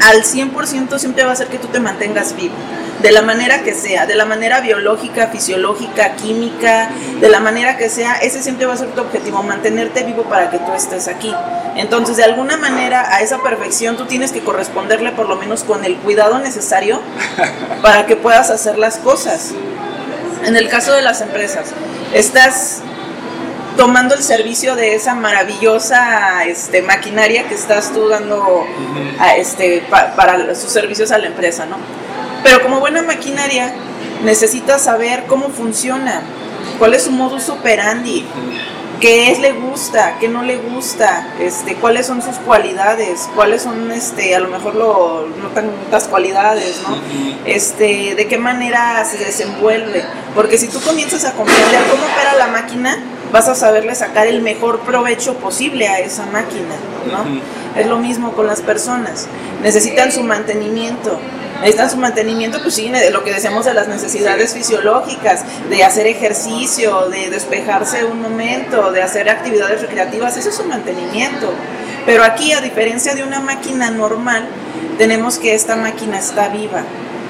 al 0.02 0.22
100% 0.22 0.98
siempre 0.98 1.24
va 1.24 1.32
a 1.32 1.36
ser 1.36 1.48
que 1.48 1.58
tú 1.58 1.68
te 1.68 1.80
mantengas 1.80 2.34
vivo, 2.34 2.54
de 3.02 3.12
la 3.12 3.22
manera 3.22 3.62
que 3.62 3.74
sea, 3.74 4.06
de 4.06 4.14
la 4.14 4.24
manera 4.24 4.60
biológica, 4.60 5.28
fisiológica, 5.28 6.14
química, 6.16 6.90
de 7.20 7.28
la 7.28 7.40
manera 7.40 7.76
que 7.76 7.88
sea, 7.88 8.14
ese 8.14 8.42
siempre 8.42 8.66
va 8.66 8.74
a 8.74 8.76
ser 8.76 8.88
tu 8.88 9.00
objetivo, 9.00 9.42
mantenerte 9.42 10.04
vivo 10.04 10.22
para 10.24 10.50
que 10.50 10.58
tú 10.58 10.72
estés 10.72 11.08
aquí. 11.08 11.34
Entonces, 11.76 12.16
de 12.16 12.24
alguna 12.24 12.56
manera, 12.56 13.14
a 13.14 13.22
esa 13.22 13.38
perfección 13.38 13.96
tú 13.96 14.04
tienes 14.06 14.32
que 14.32 14.40
corresponderle 14.40 15.12
por 15.12 15.28
lo 15.28 15.36
menos 15.36 15.64
con 15.64 15.84
el 15.84 15.96
cuidado 15.96 16.38
necesario 16.38 17.00
para 17.82 18.06
que 18.06 18.16
puedas 18.16 18.50
hacer 18.50 18.78
las 18.78 18.98
cosas. 18.98 19.52
En 20.44 20.56
el 20.56 20.68
caso 20.68 20.92
de 20.92 21.02
las 21.02 21.20
empresas, 21.20 21.72
estás 22.12 22.82
tomando 23.76 24.14
el 24.14 24.22
servicio 24.22 24.74
de 24.74 24.94
esa 24.94 25.14
maravillosa 25.14 26.44
este, 26.44 26.82
maquinaria 26.82 27.48
que 27.48 27.54
estás 27.54 27.92
tú 27.92 28.08
dando 28.08 28.66
a, 29.18 29.36
este, 29.36 29.82
para 29.88 30.54
sus 30.54 30.70
servicios 30.70 31.10
a 31.12 31.18
la 31.18 31.28
empresa, 31.28 31.64
¿no? 31.66 31.76
Pero 32.42 32.62
como 32.62 32.80
buena 32.80 33.02
maquinaria, 33.02 33.72
necesitas 34.24 34.82
saber 34.82 35.24
cómo 35.26 35.48
funciona, 35.50 36.22
cuál 36.78 36.94
es 36.94 37.04
su 37.04 37.12
modus 37.12 37.48
operandi, 37.48 38.26
qué 39.02 39.32
es 39.32 39.40
le 39.40 39.50
gusta, 39.50 40.16
qué 40.20 40.28
no 40.28 40.44
le 40.44 40.56
gusta, 40.56 41.34
este, 41.40 41.74
cuáles 41.74 42.06
son 42.06 42.22
sus 42.22 42.36
cualidades, 42.36 43.28
cuáles 43.34 43.62
son 43.62 43.90
este, 43.90 44.36
a 44.36 44.38
lo 44.38 44.48
mejor 44.48 44.76
lo, 44.76 45.26
no 45.26 45.48
tantas 45.48 46.06
cualidades, 46.06 46.80
¿no? 46.88 46.96
Este, 47.44 48.14
de 48.14 48.28
qué 48.28 48.38
manera 48.38 49.04
se 49.04 49.18
desenvuelve. 49.18 50.04
Porque 50.36 50.56
si 50.56 50.68
tú 50.68 50.80
comienzas 50.80 51.24
a 51.24 51.32
comprender 51.32 51.80
cómo 51.90 52.04
opera 52.04 52.36
la 52.38 52.46
máquina, 52.46 52.96
vas 53.32 53.48
a 53.48 53.56
saberle 53.56 53.92
sacar 53.96 54.28
el 54.28 54.40
mejor 54.40 54.78
provecho 54.80 55.34
posible 55.34 55.88
a 55.88 55.98
esa 55.98 56.24
máquina, 56.26 56.76
¿no? 57.10 57.24
Es 57.78 57.88
lo 57.88 57.98
mismo 57.98 58.32
con 58.34 58.46
las 58.46 58.60
personas. 58.60 59.26
Necesitan 59.64 60.12
su 60.12 60.22
mantenimiento 60.22 61.18
necesitan 61.62 61.90
su 61.90 61.96
mantenimiento, 61.96 62.60
pues 62.60 62.74
sí, 62.74 62.88
de 62.88 63.10
lo 63.10 63.24
que 63.24 63.32
decíamos 63.32 63.64
de 63.64 63.72
las 63.72 63.88
necesidades 63.88 64.52
fisiológicas, 64.52 65.44
de 65.70 65.84
hacer 65.84 66.06
ejercicio, 66.06 67.08
de 67.08 67.30
despejarse 67.30 68.04
un 68.04 68.20
momento, 68.20 68.90
de 68.90 69.02
hacer 69.02 69.30
actividades 69.30 69.80
recreativas, 69.80 70.36
eso 70.36 70.50
es 70.50 70.56
su 70.56 70.64
mantenimiento. 70.64 71.52
Pero 72.04 72.24
aquí, 72.24 72.52
a 72.52 72.60
diferencia 72.60 73.14
de 73.14 73.22
una 73.22 73.40
máquina 73.40 73.90
normal, 73.90 74.46
tenemos 74.98 75.38
que 75.38 75.54
esta 75.54 75.76
máquina 75.76 76.18
está 76.18 76.48
viva 76.48 76.82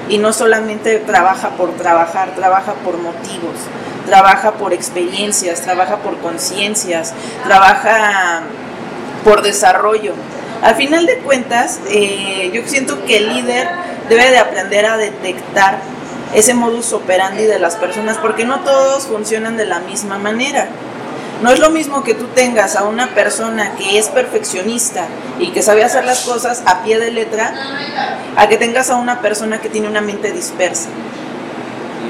y 0.09 0.17
no 0.17 0.33
solamente 0.33 0.97
trabaja 0.97 1.51
por 1.51 1.75
trabajar, 1.75 2.33
trabaja 2.35 2.73
por 2.73 2.97
motivos, 2.97 3.55
trabaja 4.05 4.53
por 4.53 4.73
experiencias, 4.73 5.61
trabaja 5.61 5.97
por 5.97 6.17
conciencias, 6.19 7.13
trabaja 7.45 8.41
por 9.23 9.41
desarrollo. 9.43 10.13
Al 10.63 10.75
final 10.75 11.05
de 11.05 11.17
cuentas, 11.17 11.81
eh, 11.89 12.49
yo 12.53 12.61
siento 12.65 13.03
que 13.03 13.17
el 13.17 13.33
líder 13.33 13.67
debe 14.07 14.31
de 14.31 14.37
aprender 14.37 14.85
a 14.85 14.95
detectar 14.95 15.79
ese 16.33 16.53
modus 16.53 16.93
operandi 16.93 17.43
de 17.43 17.59
las 17.59 17.75
personas, 17.75 18.17
porque 18.17 18.45
no 18.45 18.61
todos 18.61 19.07
funcionan 19.07 19.57
de 19.57 19.65
la 19.65 19.79
misma 19.79 20.17
manera. 20.17 20.69
No 21.41 21.51
es 21.51 21.59
lo 21.59 21.69
mismo 21.69 22.05
que 22.05 22.13
tú 22.13 22.27
tengas 22.27 22.77
a 22.77 22.85
una 22.85 23.13
persona 23.13 23.75
que 23.75 23.99
es 23.99 24.07
perfeccionista 24.07 25.05
y 25.37 25.51
que 25.51 25.61
sabe 25.61 25.83
hacer 25.83 26.05
las 26.05 26.21
cosas 26.21 26.63
a 26.65 26.83
pie 26.83 26.97
de 26.97 27.11
letra, 27.11 27.53
a 28.37 28.47
que 28.47 28.55
tengas 28.55 28.89
a 28.89 28.95
una 28.95 29.19
persona 29.19 29.59
que 29.59 29.67
tiene 29.67 29.89
una 29.89 29.99
mente 29.99 30.31
dispersa. 30.31 30.87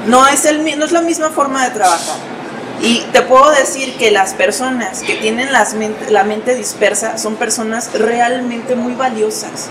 No 0.06 0.28
es, 0.28 0.44
el, 0.44 0.78
no 0.78 0.84
es 0.84 0.92
la 0.92 1.00
misma 1.00 1.30
forma 1.30 1.64
de 1.64 1.70
trabajar. 1.70 2.33
Y 2.80 3.00
te 3.12 3.22
puedo 3.22 3.50
decir 3.52 3.96
que 3.96 4.10
las 4.10 4.34
personas 4.34 5.02
que 5.02 5.14
tienen 5.14 5.52
las 5.52 5.74
la 6.10 6.24
mente 6.24 6.54
dispersa 6.54 7.18
son 7.18 7.36
personas 7.36 7.90
realmente 7.94 8.74
muy 8.74 8.94
valiosas. 8.94 9.70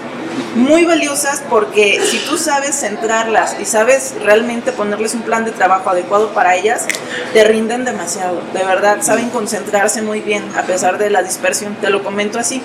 Muy 0.55 0.85
valiosas 0.85 1.43
porque 1.49 2.01
si 2.03 2.17
tú 2.19 2.37
sabes 2.37 2.79
centrarlas 2.79 3.55
y 3.59 3.65
sabes 3.65 4.15
realmente 4.23 4.71
ponerles 4.71 5.13
un 5.13 5.21
plan 5.21 5.45
de 5.45 5.51
trabajo 5.51 5.89
adecuado 5.89 6.33
para 6.33 6.55
ellas, 6.55 6.87
te 7.33 7.43
rinden 7.43 7.85
demasiado. 7.85 8.41
De 8.53 8.63
verdad, 8.63 8.97
saben 9.01 9.29
concentrarse 9.29 10.01
muy 10.01 10.21
bien 10.21 10.43
a 10.55 10.63
pesar 10.63 10.97
de 10.97 11.09
la 11.09 11.21
dispersión. 11.21 11.75
Te 11.75 11.89
lo 11.89 12.03
comento 12.03 12.39
así. 12.39 12.61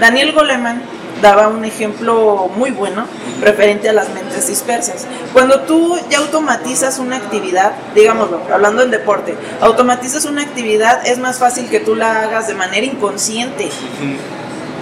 Daniel 0.00 0.32
Goleman 0.32 0.82
daba 1.20 1.48
un 1.48 1.64
ejemplo 1.64 2.50
muy 2.56 2.70
bueno 2.70 3.06
referente 3.40 3.88
a 3.88 3.92
las 3.92 4.08
mentes 4.10 4.46
dispersas. 4.46 5.06
Cuando 5.32 5.60
tú 5.60 5.98
ya 6.10 6.18
automatizas 6.18 6.98
una 6.98 7.16
actividad, 7.16 7.72
digámoslo, 7.94 8.42
hablando 8.52 8.82
en 8.82 8.90
deporte, 8.90 9.36
automatizas 9.60 10.24
una 10.24 10.42
actividad, 10.42 11.06
es 11.06 11.18
más 11.18 11.38
fácil 11.38 11.68
que 11.68 11.80
tú 11.80 11.94
la 11.94 12.22
hagas 12.22 12.48
de 12.48 12.54
manera 12.54 12.86
inconsciente. 12.86 13.70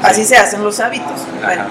Así 0.02 0.24
se 0.24 0.36
hacen 0.36 0.62
los 0.62 0.80
hábitos. 0.80 1.20
Bueno, 1.42 1.64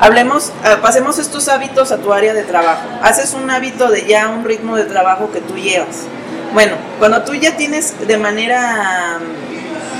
hablemos, 0.00 0.52
ah, 0.64 0.78
pasemos 0.80 1.18
estos 1.18 1.48
hábitos 1.48 1.92
a 1.92 1.98
tu 1.98 2.12
área 2.12 2.34
de 2.34 2.44
trabajo. 2.44 2.82
Haces 3.02 3.34
un 3.34 3.50
hábito 3.50 3.90
de 3.90 4.06
ya 4.06 4.28
un 4.28 4.44
ritmo 4.44 4.76
de 4.76 4.84
trabajo 4.84 5.30
que 5.32 5.40
tú 5.40 5.56
llevas. 5.56 6.04
Bueno, 6.52 6.76
cuando 7.00 7.22
tú 7.24 7.34
ya 7.34 7.56
tienes 7.56 7.94
de 8.06 8.16
manera 8.16 9.18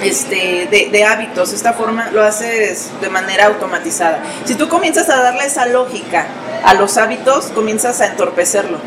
este, 0.02 0.68
de, 0.70 0.88
de, 0.90 1.04
hábitos, 1.04 1.52
esta 1.52 1.72
forma 1.72 2.10
lo 2.10 2.22
haces 2.22 2.90
de 3.00 3.08
manera 3.08 3.46
automatizada. 3.46 4.22
Si 4.44 4.54
tú 4.54 4.68
comienzas 4.68 5.08
a 5.08 5.22
darle 5.22 5.44
esa 5.44 5.66
lógica 5.66 6.26
a 6.64 6.72
los 6.72 6.96
hábitos, 6.96 7.46
comienzas 7.54 8.00
a 8.00 8.06
entorpecerlo. 8.06 8.78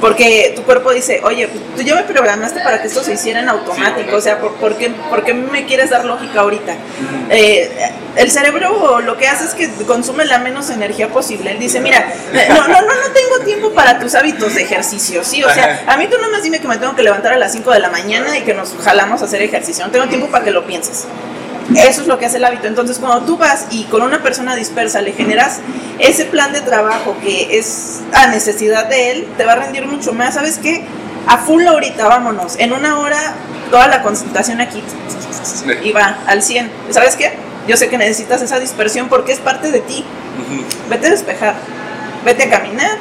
Porque 0.00 0.52
tu 0.54 0.62
cuerpo 0.62 0.92
dice, 0.92 1.20
oye, 1.24 1.48
tú 1.76 1.82
ya 1.82 1.96
me 1.96 2.04
programaste 2.04 2.60
para 2.60 2.80
que 2.80 2.86
esto 2.86 3.02
se 3.02 3.14
hiciera 3.14 3.40
en 3.40 3.48
automático, 3.48 4.16
o 4.16 4.20
sea, 4.20 4.38
¿por, 4.38 4.76
qué, 4.76 5.34
me 5.34 5.66
quieres 5.66 5.90
dar 5.90 6.04
lógica 6.04 6.40
ahorita? 6.40 6.74
Eh, 7.28 7.90
el 8.16 8.30
cerebro 8.30 9.00
lo 9.00 9.16
que 9.16 9.26
hace 9.26 9.46
es 9.46 9.54
que 9.54 9.84
consume 9.84 10.24
la 10.24 10.38
menos 10.38 10.70
energía 10.70 11.08
posible. 11.08 11.50
Él 11.50 11.58
dice, 11.58 11.80
mira, 11.80 12.12
no, 12.48 12.68
no, 12.68 12.80
no, 12.80 12.86
no 12.86 13.12
tengo 13.12 13.44
tiempo 13.44 13.70
para 13.72 13.98
tus 13.98 14.14
hábitos 14.14 14.54
de 14.54 14.62
ejercicio, 14.62 15.24
sí, 15.24 15.42
o 15.42 15.52
sea, 15.52 15.82
a 15.86 15.96
mí 15.96 16.06
tú 16.06 16.18
nomás 16.18 16.42
dime 16.42 16.60
que 16.60 16.68
me 16.68 16.76
tengo 16.76 16.94
que 16.94 17.02
levantar 17.02 17.32
a 17.32 17.38
las 17.38 17.52
5 17.52 17.72
de 17.72 17.80
la 17.80 17.90
mañana 17.90 18.38
y 18.38 18.42
que 18.42 18.54
nos 18.54 18.74
jalamos 18.82 19.22
a 19.22 19.24
hacer 19.24 19.42
ejercicio, 19.42 19.84
no 19.84 19.90
tengo 19.90 20.06
tiempo 20.06 20.28
para 20.28 20.44
que 20.44 20.52
lo 20.52 20.64
pienses. 20.66 21.06
Eso 21.76 22.02
es 22.02 22.06
lo 22.06 22.18
que 22.18 22.26
hace 22.26 22.38
el 22.38 22.44
hábito. 22.44 22.66
Entonces, 22.66 22.98
cuando 22.98 23.24
tú 23.26 23.36
vas 23.36 23.66
y 23.70 23.84
con 23.84 24.02
una 24.02 24.22
persona 24.22 24.56
dispersa 24.56 25.00
le 25.00 25.12
generas 25.12 25.60
ese 25.98 26.24
plan 26.24 26.52
de 26.52 26.60
trabajo 26.60 27.16
que 27.22 27.58
es 27.58 28.00
a 28.12 28.26
necesidad 28.28 28.86
de 28.86 29.12
él, 29.12 29.28
te 29.36 29.44
va 29.44 29.52
a 29.52 29.56
rendir 29.56 29.86
mucho 29.86 30.12
más. 30.12 30.34
¿Sabes 30.34 30.58
qué? 30.58 30.84
A 31.26 31.38
full 31.38 31.66
ahorita, 31.66 32.08
vámonos. 32.08 32.56
En 32.58 32.72
una 32.72 32.98
hora, 32.98 33.34
toda 33.70 33.86
la 33.88 34.02
concentración 34.02 34.60
aquí 34.60 34.82
y 35.82 35.92
va 35.92 36.18
al 36.26 36.42
100. 36.42 36.70
¿Sabes 36.90 37.16
qué? 37.16 37.32
Yo 37.68 37.76
sé 37.76 37.88
que 37.88 37.98
necesitas 37.98 38.42
esa 38.42 38.58
dispersión 38.58 39.08
porque 39.08 39.32
es 39.32 39.38
parte 39.38 39.70
de 39.70 39.80
ti. 39.80 40.04
Vete 40.88 41.06
a 41.06 41.10
despejar, 41.10 41.54
vete 42.24 42.44
a 42.44 42.50
caminar, 42.50 42.98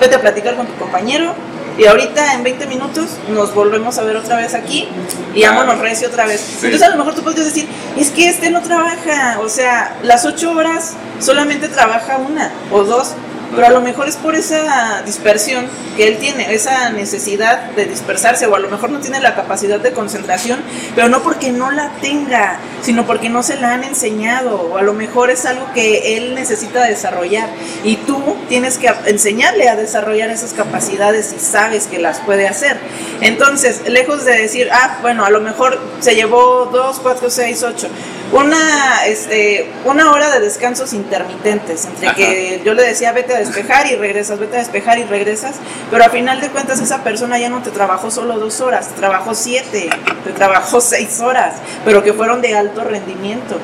vete 0.00 0.14
a 0.14 0.20
platicar 0.20 0.56
con 0.56 0.66
tu 0.66 0.74
compañero, 0.76 1.34
y 1.78 1.84
ahorita 1.86 2.34
en 2.34 2.42
20 2.42 2.66
minutos 2.66 3.10
nos 3.28 3.54
volvemos 3.54 3.98
a 3.98 4.04
ver 4.04 4.16
otra 4.16 4.36
vez 4.36 4.54
aquí 4.54 4.88
y 5.34 5.42
vámonos 5.42 5.78
recio 5.78 6.08
otra 6.08 6.26
vez. 6.26 6.62
Entonces 6.62 6.82
a 6.82 6.90
lo 6.90 6.96
mejor 6.96 7.14
tú 7.14 7.22
puedes 7.22 7.44
decir, 7.44 7.68
es 7.96 8.10
que 8.10 8.28
este 8.28 8.50
no 8.50 8.62
trabaja, 8.62 9.38
o 9.40 9.48
sea, 9.48 9.96
las 10.02 10.24
8 10.24 10.50
horas 10.52 10.94
solamente 11.20 11.68
trabaja 11.68 12.18
una 12.18 12.50
o 12.70 12.82
dos 12.84 13.14
pero 13.56 13.66
a 13.66 13.70
lo 13.70 13.80
mejor 13.80 14.08
es 14.08 14.16
por 14.16 14.36
esa 14.36 15.02
dispersión 15.04 15.66
que 15.96 16.06
él 16.06 16.18
tiene, 16.18 16.54
esa 16.54 16.90
necesidad 16.90 17.70
de 17.70 17.86
dispersarse, 17.86 18.46
o 18.46 18.54
a 18.54 18.60
lo 18.60 18.68
mejor 18.68 18.90
no 18.90 19.00
tiene 19.00 19.18
la 19.18 19.34
capacidad 19.34 19.80
de 19.80 19.92
concentración, 19.92 20.60
pero 20.94 21.08
no 21.08 21.22
porque 21.22 21.50
no 21.50 21.70
la 21.70 21.90
tenga, 22.00 22.60
sino 22.82 23.06
porque 23.06 23.30
no 23.30 23.42
se 23.42 23.56
la 23.56 23.72
han 23.72 23.82
enseñado, 23.82 24.60
o 24.60 24.76
a 24.76 24.82
lo 24.82 24.92
mejor 24.92 25.30
es 25.30 25.46
algo 25.46 25.72
que 25.72 26.18
él 26.18 26.34
necesita 26.34 26.84
desarrollar, 26.84 27.48
y 27.82 27.96
tú 27.96 28.36
tienes 28.48 28.78
que 28.78 28.92
enseñarle 29.06 29.68
a 29.68 29.76
desarrollar 29.76 30.30
esas 30.30 30.52
capacidades 30.52 31.34
y 31.36 31.40
sabes 31.40 31.86
que 31.86 31.98
las 31.98 32.20
puede 32.20 32.46
hacer. 32.46 32.76
Entonces, 33.22 33.88
lejos 33.88 34.24
de 34.26 34.36
decir, 34.36 34.68
ah, 34.70 34.98
bueno, 35.00 35.24
a 35.24 35.30
lo 35.30 35.40
mejor 35.40 35.80
se 36.00 36.14
llevó 36.14 36.66
dos, 36.66 37.00
cuatro, 37.00 37.30
seis, 37.30 37.62
ocho, 37.62 37.88
una, 38.32 39.06
este, 39.06 39.70
una 39.84 40.12
hora 40.12 40.30
de 40.30 40.40
descansos 40.40 40.92
intermitentes, 40.92 41.86
entre 41.86 42.12
que 42.14 42.62
yo 42.64 42.74
le 42.74 42.82
decía 42.82 43.12
vete 43.12 43.34
a 43.34 43.38
despejar 43.46 43.86
y 43.86 43.96
regresas, 43.96 44.38
vete 44.38 44.56
a 44.56 44.58
despejar 44.60 44.98
y 44.98 45.04
regresas, 45.04 45.56
pero 45.90 46.04
a 46.04 46.10
final 46.10 46.40
de 46.40 46.48
cuentas 46.48 46.80
esa 46.80 47.02
persona 47.02 47.38
ya 47.38 47.48
no 47.48 47.62
te 47.62 47.70
trabajó 47.70 48.10
solo 48.10 48.38
dos 48.38 48.60
horas, 48.60 48.88
te 48.88 48.94
trabajó 48.94 49.34
siete, 49.34 49.88
te 50.24 50.32
trabajó 50.32 50.80
seis 50.80 51.20
horas, 51.20 51.54
pero 51.84 52.02
que 52.02 52.12
fueron 52.12 52.42
de 52.42 52.54
alto 52.56 52.84
rendimiento. 52.84 53.58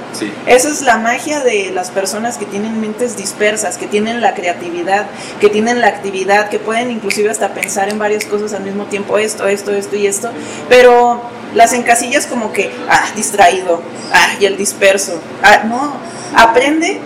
Esa 0.47 0.69
es 0.69 0.83
la 0.83 0.99
magia 0.99 1.41
de 1.41 1.71
las 1.73 1.91
personas 1.91 2.39
que 2.39 2.47
tienen 2.47 2.81
mentes 2.81 3.17
dispersas, 3.17 3.77
que 3.77 3.87
tienen 3.87 4.21
la 4.21 4.35
creatividad, 4.35 5.07
que 5.41 5.49
tienen 5.49 5.81
la 5.81 5.89
actividad, 5.89 6.49
que 6.49 6.59
pueden 6.59 6.91
inclusive 6.91 7.31
hasta 7.31 7.55
pensar 7.55 7.89
en 7.89 7.99
varias 7.99 8.25
cosas 8.25 8.53
al 8.53 8.63
mismo 8.63 8.85
tiempo, 8.85 9.19
esto, 9.19 9.47
esto, 9.47 9.73
esto 9.73 9.97
y 9.97 10.07
esto, 10.07 10.31
pero 10.69 11.21
las 11.55 11.73
encasillas 11.73 12.27
como 12.27 12.53
que, 12.53 12.71
ah, 12.89 13.05
distraído, 13.15 13.83
ah, 14.13 14.29
y 14.41 14.47
el 14.47 14.57
disperso. 14.57 15.21
Ah, 15.43 15.63
no, 15.65 15.95
aprende 16.37 17.01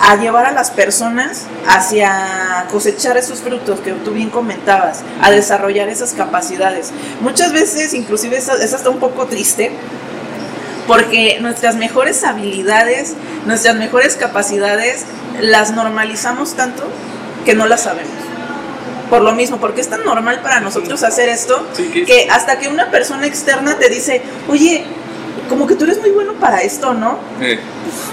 a 0.00 0.16
llevar 0.16 0.46
a 0.46 0.52
las 0.52 0.70
personas 0.70 1.44
hacia 1.66 2.66
cosechar 2.70 3.16
esos 3.16 3.40
frutos 3.40 3.80
que 3.80 3.92
tú 3.92 4.12
bien 4.12 4.30
comentabas, 4.30 5.02
a 5.22 5.30
desarrollar 5.30 5.88
esas 5.88 6.12
capacidades. 6.12 6.92
Muchas 7.20 7.52
veces, 7.52 7.94
inclusive 7.94 8.36
es, 8.36 8.48
hasta 8.48 8.90
un 8.90 8.98
poco 8.98 9.26
triste, 9.26 9.72
porque 10.86 11.38
nuestras 11.40 11.76
mejores 11.76 12.22
habilidades, 12.24 13.14
nuestras 13.46 13.76
mejores 13.76 14.16
capacidades, 14.16 15.04
las 15.40 15.72
normalizamos 15.72 16.54
tanto 16.54 16.84
que 17.44 17.54
no 17.54 17.66
las 17.66 17.82
sabemos 17.82 18.12
por 19.10 19.22
lo 19.22 19.32
mismo, 19.32 19.58
porque 19.58 19.80
es 19.80 19.88
tan 19.88 20.04
normal 20.04 20.40
para 20.42 20.58
nosotros 20.58 21.04
hacer 21.04 21.28
esto, 21.28 21.64
que 22.06 22.28
hasta 22.28 22.58
que 22.58 22.68
una 22.68 22.90
persona 22.90 23.26
externa 23.26 23.78
te 23.78 23.88
dice, 23.88 24.20
oye, 24.48 24.84
como 25.48 25.66
que 25.66 25.74
tú 25.74 25.84
eres 25.84 26.00
muy 26.00 26.10
bueno 26.10 26.34
para 26.34 26.60
esto, 26.62 26.94
¿no? 26.94 27.18
Pues, 27.38 27.58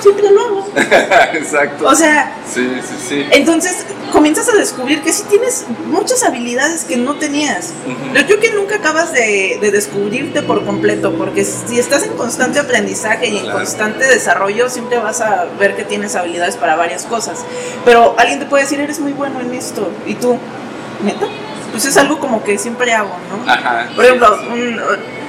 siempre 0.02 0.30
lo 0.32 0.42
hago. 0.42 0.68
Exacto. 1.34 1.88
O 1.88 1.96
sea, 1.96 2.36
sí, 2.52 2.68
sí, 2.82 2.96
sí. 3.08 3.26
entonces 3.32 3.86
comienzas 4.12 4.48
a 4.50 4.56
descubrir 4.56 5.02
que 5.02 5.12
sí 5.12 5.24
tienes 5.30 5.66
muchas 5.86 6.24
habilidades 6.24 6.84
que 6.84 6.98
no 6.98 7.16
tenías. 7.16 7.74
Yo 8.14 8.26
creo 8.26 8.40
que 8.40 8.52
nunca 8.52 8.76
acabas 8.76 9.12
de, 9.12 9.58
descubrirte 9.72 10.44
por 10.44 10.64
completo, 10.66 11.14
porque 11.16 11.44
si 11.44 11.80
estás 11.80 12.04
en 12.04 12.14
constante 12.14 12.60
aprendizaje 12.60 13.30
y 13.30 13.38
en 13.38 13.52
constante 13.52 14.06
desarrollo, 14.06 14.70
siempre 14.70 15.00
vas 15.00 15.22
a 15.22 15.46
ver 15.60 15.76
que 15.76 15.84
tienes 15.84 16.16
habilidades 16.16 16.58
para 16.58 16.76
varias 16.76 17.04
cosas. 17.04 17.44
Pero 17.86 18.16
alguien 18.18 18.40
te 18.40 18.46
puede 18.46 18.64
decir, 18.64 18.80
eres 18.80 19.00
muy 19.00 19.14
bueno 19.14 19.42
en 19.42 19.54
esto, 19.54 19.90
y 20.06 20.16
tú, 20.16 20.38
neta. 21.04 21.28
Pues 21.72 21.86
es 21.86 21.98
algo 21.98 22.20
como 22.20 22.44
que 22.44 22.60
siempre 22.60 22.94
hago, 22.94 23.10
¿no? 23.32 23.52
Ajá, 23.52 23.90
Por 23.96 24.06
ejemplo, 24.06 24.38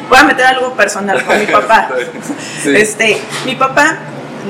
voy 0.08 0.18
a 0.18 0.24
meter 0.24 0.46
algo 0.46 0.74
personal 0.74 1.24
con 1.24 1.38
mi 1.38 1.46
papá. 1.46 1.90
Este, 2.64 3.20
mi 3.44 3.56
papá 3.56 3.98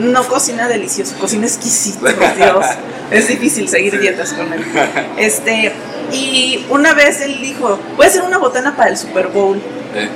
no 0.01 0.27
cocina 0.27 0.69
delicioso, 0.69 1.17
cocina 1.19 1.47
exquisito, 1.47 2.07
Dios. 2.37 2.67
Es 3.11 3.29
difícil 3.29 3.69
seguir 3.69 4.01
dietas 4.01 4.33
con 4.33 4.53
él. 4.53 4.65
Este, 5.17 5.73
y 6.13 6.65
una 6.69 6.95
vez 6.95 7.21
él 7.21 7.41
dijo, 7.41 7.79
voy 7.97 8.07
a 8.07 8.09
hacer 8.09 8.23
una 8.23 8.39
botana 8.39 8.77
para 8.77 8.91
el 8.91 8.97
Super 8.97 9.29
Bowl. 9.29 9.59
Eh. 9.95 10.09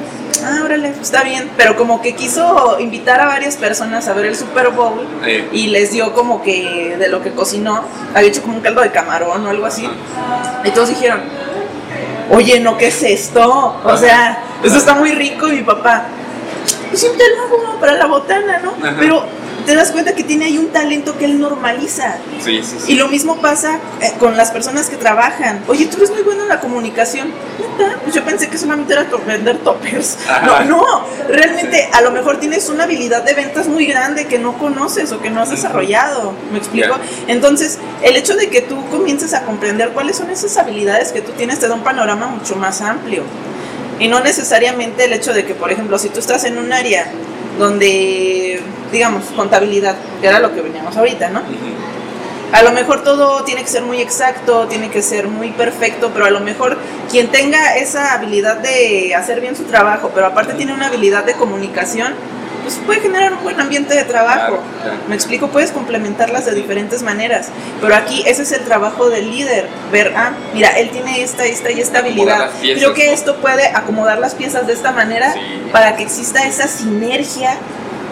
Ah, 0.44 0.60
órale, 0.64 0.92
está 1.00 1.22
bien. 1.24 1.50
Pero 1.56 1.76
como 1.76 2.00
que 2.00 2.14
quiso 2.14 2.78
invitar 2.78 3.20
a 3.20 3.26
varias 3.26 3.56
personas 3.56 4.06
a 4.08 4.12
ver 4.12 4.26
el 4.26 4.36
Super 4.36 4.70
Bowl 4.70 5.06
eh. 5.24 5.48
y 5.52 5.68
les 5.68 5.90
dio 5.90 6.12
como 6.12 6.42
que 6.42 6.96
de 6.98 7.08
lo 7.08 7.22
que 7.22 7.32
cocinó, 7.32 7.84
había 8.14 8.28
hecho 8.28 8.42
como 8.42 8.56
un 8.56 8.60
caldo 8.60 8.82
de 8.82 8.90
camarón 8.90 9.46
o 9.46 9.50
algo 9.50 9.66
así. 9.66 9.88
Y 10.64 10.70
todos 10.70 10.90
dijeron, 10.90 11.20
oye, 12.30 12.60
no, 12.60 12.76
¿qué 12.76 12.88
es 12.88 13.02
esto? 13.02 13.80
O 13.84 13.96
sea, 13.96 14.38
eso 14.62 14.76
está 14.76 14.94
muy 14.94 15.12
rico 15.12 15.48
y 15.48 15.56
mi 15.56 15.62
papá, 15.62 16.06
pues 16.88 17.00
siempre 17.00 17.24
lo 17.36 17.42
hago 17.44 17.80
para 17.80 17.94
la 17.94 18.06
botana, 18.06 18.58
¿no? 18.58 18.74
Pero 18.98 19.24
te 19.68 19.74
das 19.74 19.90
cuenta 19.90 20.14
que 20.14 20.24
tiene 20.24 20.46
ahí 20.46 20.56
un 20.56 20.68
talento 20.68 21.18
que 21.18 21.26
él 21.26 21.38
normaliza. 21.38 22.16
Sí, 22.42 22.62
sí, 22.62 22.76
sí. 22.78 22.92
Y 22.92 22.96
lo 22.96 23.08
mismo 23.08 23.36
pasa 23.36 23.78
eh, 24.00 24.14
con 24.18 24.34
las 24.34 24.50
personas 24.50 24.88
que 24.88 24.96
trabajan. 24.96 25.62
Oye, 25.68 25.84
tú 25.84 25.98
eres 25.98 26.10
muy 26.10 26.22
bueno 26.22 26.44
en 26.44 26.48
la 26.48 26.58
comunicación. 26.58 27.28
¿Neta? 27.58 27.98
Pues 28.02 28.14
yo 28.14 28.24
pensé 28.24 28.48
que 28.48 28.56
solamente 28.56 28.94
era 28.94 29.06
vender 29.26 29.58
toppers. 29.58 30.16
Ajá. 30.26 30.64
No, 30.64 30.78
no. 30.78 31.04
Realmente 31.28 31.86
a 31.92 32.00
lo 32.00 32.12
mejor 32.12 32.40
tienes 32.40 32.70
una 32.70 32.84
habilidad 32.84 33.24
de 33.24 33.34
ventas 33.34 33.68
muy 33.68 33.84
grande 33.84 34.26
que 34.26 34.38
no 34.38 34.56
conoces 34.56 35.12
o 35.12 35.20
que 35.20 35.28
no 35.28 35.42
has 35.42 35.50
desarrollado. 35.50 36.32
¿Me 36.50 36.56
explico? 36.56 36.96
Entonces, 37.26 37.78
el 38.02 38.16
hecho 38.16 38.36
de 38.36 38.48
que 38.48 38.62
tú 38.62 38.88
comiences 38.88 39.34
a 39.34 39.42
comprender 39.42 39.90
cuáles 39.90 40.16
son 40.16 40.30
esas 40.30 40.56
habilidades 40.56 41.12
que 41.12 41.20
tú 41.20 41.32
tienes 41.32 41.58
te 41.58 41.68
da 41.68 41.74
un 41.74 41.84
panorama 41.84 42.26
mucho 42.28 42.56
más 42.56 42.80
amplio. 42.80 43.24
Y 43.98 44.08
no 44.08 44.20
necesariamente 44.20 45.04
el 45.04 45.12
hecho 45.12 45.32
de 45.32 45.44
que, 45.44 45.54
por 45.54 45.72
ejemplo, 45.72 45.98
si 45.98 46.08
tú 46.08 46.20
estás 46.20 46.44
en 46.44 46.58
un 46.58 46.72
área 46.72 47.10
donde, 47.58 48.60
digamos, 48.92 49.24
contabilidad, 49.36 49.96
que 50.20 50.28
era 50.28 50.38
lo 50.38 50.54
que 50.54 50.60
veníamos 50.60 50.96
ahorita, 50.96 51.30
¿no? 51.30 51.42
A 52.52 52.62
lo 52.62 52.72
mejor 52.72 53.02
todo 53.02 53.44
tiene 53.44 53.62
que 53.62 53.68
ser 53.68 53.82
muy 53.82 54.00
exacto, 54.00 54.66
tiene 54.68 54.88
que 54.88 55.02
ser 55.02 55.28
muy 55.28 55.50
perfecto, 55.50 56.10
pero 56.14 56.24
a 56.24 56.30
lo 56.30 56.40
mejor 56.40 56.78
quien 57.10 57.28
tenga 57.28 57.76
esa 57.76 58.14
habilidad 58.14 58.56
de 58.58 59.14
hacer 59.14 59.40
bien 59.42 59.54
su 59.54 59.64
trabajo, 59.64 60.12
pero 60.14 60.26
aparte 60.26 60.54
tiene 60.54 60.72
una 60.72 60.86
habilidad 60.86 61.24
de 61.24 61.34
comunicación, 61.34 62.14
pues 62.68 62.80
puede 62.84 63.00
generar 63.00 63.32
un 63.32 63.42
buen 63.42 63.58
ambiente 63.58 63.94
de 63.94 64.04
trabajo. 64.04 64.56
Claro, 64.58 64.62
claro. 64.82 64.98
Me 65.08 65.14
explico, 65.14 65.48
puedes 65.48 65.72
complementarlas 65.72 66.44
de 66.44 66.52
diferentes 66.52 67.02
maneras, 67.02 67.48
pero 67.80 67.94
aquí 67.96 68.22
ese 68.26 68.42
es 68.42 68.52
el 68.52 68.60
trabajo 68.64 69.08
del 69.08 69.30
líder, 69.30 69.66
ver, 69.90 70.12
ah, 70.14 70.32
mira, 70.52 70.68
él 70.78 70.90
tiene 70.90 71.22
esta, 71.22 71.46
esta 71.46 71.70
y 71.70 71.80
esta 71.80 72.00
habilidad. 72.00 72.50
Creo 72.60 72.92
que 72.92 73.14
esto 73.14 73.36
puede 73.36 73.68
acomodar 73.68 74.18
las 74.18 74.34
piezas 74.34 74.66
de 74.66 74.74
esta 74.74 74.92
manera 74.92 75.32
Sí. 75.32 75.40
para 75.72 75.96
que 75.96 76.02
exista 76.02 76.46
esa 76.46 76.68
sinergia 76.68 77.56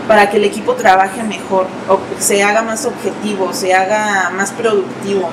para 0.09 0.31
que 0.31 0.37
el 0.37 0.45
equipo 0.45 0.75
trabaje 0.75 1.23
mejor, 1.25 1.67
o 1.89 1.99
se 2.21 2.43
haga 2.43 2.63
más 2.63 2.87
objetivo, 2.87 3.53
se 3.53 3.75
haga 3.75 4.31
más 4.31 4.53
productivo. 4.53 5.29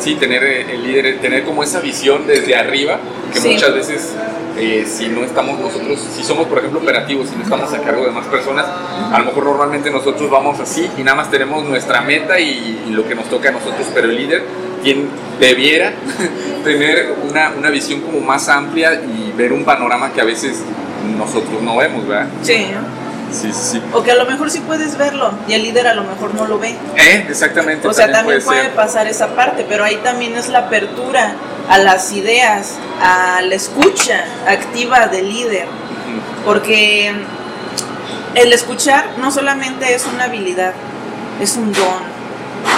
Sí, 0.00 0.14
tener 0.16 0.42
eh, 0.42 0.66
el 0.72 0.82
líder, 0.82 1.20
tener 1.20 1.44
como 1.44 1.62
esa 1.62 1.80
visión 1.80 2.26
desde 2.26 2.56
arriba, 2.56 2.98
que 3.32 3.38
Sí. 3.40 3.50
muchas 3.54 3.74
veces 3.74 4.14
eh, 4.58 4.84
si 4.86 5.08
no 5.08 5.24
estamos 5.24 5.58
nosotros, 5.60 6.00
si 6.16 6.22
somos 6.24 6.46
por 6.48 6.58
ejemplo 6.58 6.80
operativos, 6.80 7.28
si 7.28 7.36
no 7.36 7.42
estamos 7.44 7.72
a 7.72 7.80
cargo 7.82 8.04
de 8.04 8.10
más 8.10 8.26
personas, 8.26 8.66
a 9.12 9.18
lo 9.18 9.26
mejor 9.26 9.44
normalmente 9.44 9.90
nosotros 9.90 10.28
vamos 10.30 10.58
así 10.60 10.90
y 10.98 11.02
nada 11.02 11.16
más 11.16 11.30
tenemos 11.30 11.64
nuestra 11.64 12.00
meta 12.00 12.38
y, 12.40 12.82
y 12.88 12.90
lo 12.90 13.06
que 13.08 13.14
nos 13.14 13.26
toca 13.30 13.50
a 13.50 13.52
nosotros, 13.52 13.86
pero 13.94 14.08
el 14.08 14.16
líder 14.16 14.42
quien 14.82 15.08
debiera 15.38 15.92
tener 16.64 17.14
una, 17.28 17.52
una 17.56 17.70
visión 17.70 18.00
como 18.00 18.20
más 18.20 18.48
amplia 18.48 18.94
y 18.94 19.32
ver 19.36 19.52
un 19.52 19.64
panorama 19.64 20.12
que 20.12 20.20
a 20.20 20.24
veces 20.24 20.62
nosotros 21.16 21.62
no 21.62 21.76
vemos, 21.76 22.06
¿verdad? 22.06 22.28
Sí. 22.42 22.66
Sí, 23.32 23.52
sí, 23.52 23.58
sí. 23.72 23.82
O 23.92 24.02
que 24.02 24.12
a 24.12 24.14
lo 24.14 24.26
mejor 24.26 24.50
sí 24.50 24.60
puedes 24.60 24.96
verlo 24.96 25.32
y 25.48 25.54
el 25.54 25.62
líder 25.62 25.86
a 25.86 25.94
lo 25.94 26.04
mejor 26.04 26.34
no 26.34 26.46
lo 26.46 26.58
ve. 26.58 26.70
Eh, 26.96 27.26
exactamente. 27.28 27.86
O 27.86 27.92
sea, 27.92 28.10
también 28.10 28.42
puede 28.42 28.68
pasar 28.70 29.06
esa 29.06 29.34
parte, 29.34 29.64
pero 29.68 29.84
ahí 29.84 29.96
también 29.96 30.36
es 30.36 30.48
la 30.48 30.60
apertura 30.60 31.34
a 31.68 31.78
las 31.78 32.12
ideas, 32.12 32.76
a 33.00 33.40
la 33.42 33.54
escucha 33.54 34.24
activa 34.46 35.06
del 35.06 35.28
líder. 35.28 35.66
Porque 36.44 37.12
el 38.34 38.52
escuchar 38.52 39.04
no 39.18 39.30
solamente 39.30 39.94
es 39.94 40.06
una 40.06 40.24
habilidad, 40.24 40.72
es 41.40 41.56
un 41.56 41.72
don. 41.72 42.20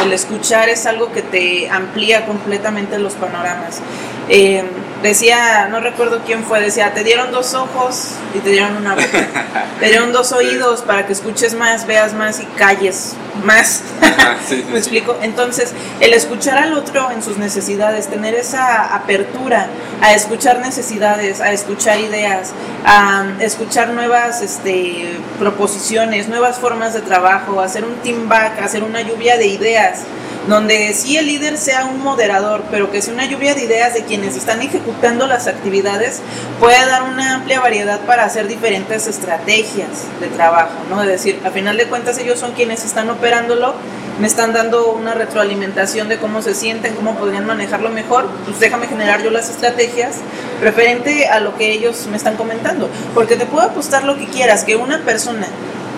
El 0.05 0.13
escuchar 0.13 0.69
es 0.69 0.87
algo 0.87 1.13
que 1.13 1.23
te 1.23 1.71
amplía 1.71 2.27
completamente 2.27 2.99
los 2.99 3.15
panoramas. 3.15 3.81
Eh, 4.29 4.65
decía, 5.03 5.69
no 5.69 5.81
recuerdo 5.81 6.21
quién 6.25 6.45
fue, 6.45 6.61
decía, 6.61 6.95
te 6.95 7.05
dieron 7.05 7.33
dos 7.33 7.55
ojos 7.55 8.13
y 8.35 8.39
te 8.39 8.51
dieron 8.51 8.77
una 8.77 8.95
boca. 8.95 9.29
te 9.81 9.87
dieron 9.87 10.13
dos 10.13 10.33
oídos 10.33 10.83
para 10.83 11.07
que 11.07 11.13
escuches 11.13 11.55
más, 11.55 11.87
veas 11.87 12.15
más 12.15 12.41
y 12.41 12.45
calles 12.45 13.15
más. 13.45 13.83
Ajá, 14.01 14.37
sí, 14.47 14.57
sí, 14.57 14.65
¿Me 14.65 14.73
sí. 14.73 14.79
explico? 14.79 15.17
Entonces, 15.23 15.73
el 16.01 16.13
escuchar 16.15 16.59
al 16.59 16.73
otro 16.75 17.11
en 17.11 17.23
sus 17.23 17.37
necesidades, 17.37 18.09
tener 18.09 18.35
esa 18.35 18.95
apertura 18.95 19.69
a 20.01 20.15
escuchar 20.15 20.61
necesidades, 20.61 21.41
a 21.41 21.53
escuchar 21.53 21.99
ideas, 21.99 22.53
a 22.85 23.27
escuchar 23.41 23.91
nuevas 23.91 24.43
este, 24.43 25.19
proposiciones, 25.39 26.29
nuevas 26.29 26.59
formas 26.59 26.95
de 26.95 27.01
trabajo, 27.01 27.61
hacer 27.61 27.85
un 27.85 27.95
team 27.97 28.29
back, 28.29 28.61
hacer 28.61 28.85
una 28.85 29.01
lluvia 29.03 29.37
de 29.37 29.47
ideas, 29.47 30.01
donde 30.49 30.93
sí 30.95 31.17
el 31.17 31.27
líder 31.27 31.57
sea 31.57 31.85
un 31.85 32.03
moderador, 32.03 32.65
pero 32.71 32.91
que 32.91 33.01
sea 33.01 33.15
una 33.15 33.27
lluvia 33.27 33.55
de 33.55 33.65
ideas 33.65 33.95
de 33.95 34.05
quienes 34.05 34.37
están 34.37 34.61
ejecutando 34.61 35.27
las 35.27 35.47
actividades, 35.47 36.21
puede 36.59 36.85
dar 36.87 37.05
una 37.05 37.35
amplia 37.35 37.61
variedad 37.61 38.01
para 38.01 38.25
hacer 38.25 38.49
diferentes 38.49 39.07
estrategias 39.07 39.89
de 40.21 40.27
trabajo, 40.29 40.73
¿no? 40.91 41.03
Es 41.03 41.09
decir, 41.09 41.41
a 41.45 41.51
final 41.51 41.77
de 41.77 41.87
cuentas 41.87 42.19
ellos 42.19 42.39
son 42.39 42.53
quienes 42.53 42.85
están 42.85 43.09
operándolo, 43.11 43.75
me 44.21 44.27
están 44.27 44.53
dando 44.53 44.93
una 44.93 45.15
retroalimentación 45.15 46.09
de 46.09 46.19
cómo 46.19 46.43
se 46.43 46.55
sienten, 46.55 46.95
cómo 46.95 47.15
podrían 47.15 47.47
manejarlo 47.47 47.89
mejor, 47.91 48.29
pues 48.45 48.61
déjame 48.61 48.87
generar 48.87 49.23
yo 49.23 49.31
las 49.31 49.49
estrategias 49.49 50.17
referente 50.61 51.29
a 51.29 51.41
lo 51.41 51.57
que 51.57 51.73
ellos 51.73 52.07
me 52.09 52.17
están 52.17 52.37
comentando, 52.37 52.91
porque 53.15 53.37
te 53.37 53.47
puedo 53.47 53.67
apostar 53.67 54.05
lo 54.05 54.17
que 54.17 54.27
quieras, 54.27 54.65
que 54.65 54.77
una 54.77 54.99
persona 54.99 55.47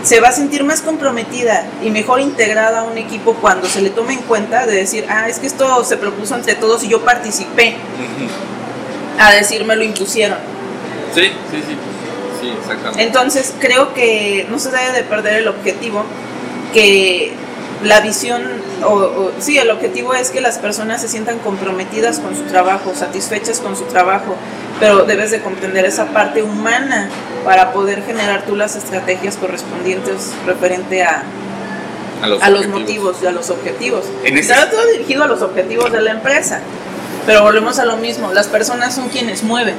se 0.05 0.21
va 0.21 0.29
a 0.29 0.33
sentir 0.33 0.63
más 0.65 0.83
comprometida 0.83 1.67
y 1.83 1.89
mejor 1.89 2.21
integrada 2.21 2.81
a 2.81 2.83
un 2.85 2.99
equipo 2.99 3.35
cuando 3.35 3.67
se 3.67 3.81
le 3.81 3.89
tome 3.89 4.13
en 4.13 4.21
cuenta 4.21 4.67
de 4.67 4.77
decir, 4.77 5.07
ah, 5.09 5.29
es 5.29 5.39
que 5.39 5.47
esto 5.47 5.83
se 5.83 5.97
propuso 5.97 6.35
entre 6.35 6.55
todos 6.55 6.85
y 6.85 6.89
yo 6.89 7.03
participé, 7.05 7.77
a 9.19 9.33
decir, 9.33 9.65
me 9.65 9.75
lo 9.77 9.83
impusieron. 9.83 10.39
Sí, 11.15 11.23
sí, 11.51 11.63
sí. 11.67 11.77
Sí, 12.41 12.53
exactamente. 12.61 13.03
Entonces 13.03 13.55
creo 13.59 13.95
que 13.95 14.47
no 14.51 14.59
se 14.59 14.71
debe 14.71 14.93
de 14.93 15.03
perder 15.05 15.37
el 15.37 15.49
objetivo, 15.49 16.05
que 16.75 17.33
la 17.85 18.01
visión, 18.01 18.43
o, 18.85 18.89
o- 18.95 19.33
sí, 19.39 19.59
el 19.59 19.71
objetivo 19.71 20.15
es 20.15 20.31
que 20.31 20.41
las 20.41 20.59
personas 20.59 21.01
se 21.01 21.09
sientan 21.09 21.39
comprometidas 21.39 22.19
con 22.19 22.35
su 22.37 22.43
trabajo, 22.45 22.93
satisfechas 22.95 23.61
con 23.61 23.77
su 23.77 23.85
trabajo, 23.85 24.37
pero 24.81 25.05
debes 25.05 25.31
de 25.31 25.41
comprender 25.41 25.85
esa 25.85 26.07
parte 26.07 26.43
humana 26.43 27.09
para 27.45 27.73
poder 27.73 28.03
generar 28.05 28.45
tú 28.47 28.57
las 28.57 28.77
estrategias 28.77 29.37
correspondientes 29.37 30.33
referente 30.47 31.03
a, 31.05 31.23
a 32.23 32.27
los, 32.27 32.43
a 32.43 32.51
los 32.51 32.61
objetivos. 32.67 32.81
motivos 32.81 33.17
y 33.23 33.27
a 33.27 33.31
los 33.33 33.51
objetivos. 33.51 34.05
En 34.25 34.39
ese- 34.39 34.55
todo 34.71 34.87
dirigido 34.93 35.25
a 35.25 35.27
los 35.27 35.43
objetivos 35.43 35.93
de 35.93 36.01
la 36.01 36.11
empresa, 36.13 36.61
pero 37.27 37.43
volvemos 37.43 37.79
a 37.79 37.85
lo 37.85 37.97
mismo, 37.99 38.33
las 38.33 38.49
personas 38.49 38.95
son 38.95 39.09
quienes 39.09 39.43
mueven. 39.43 39.75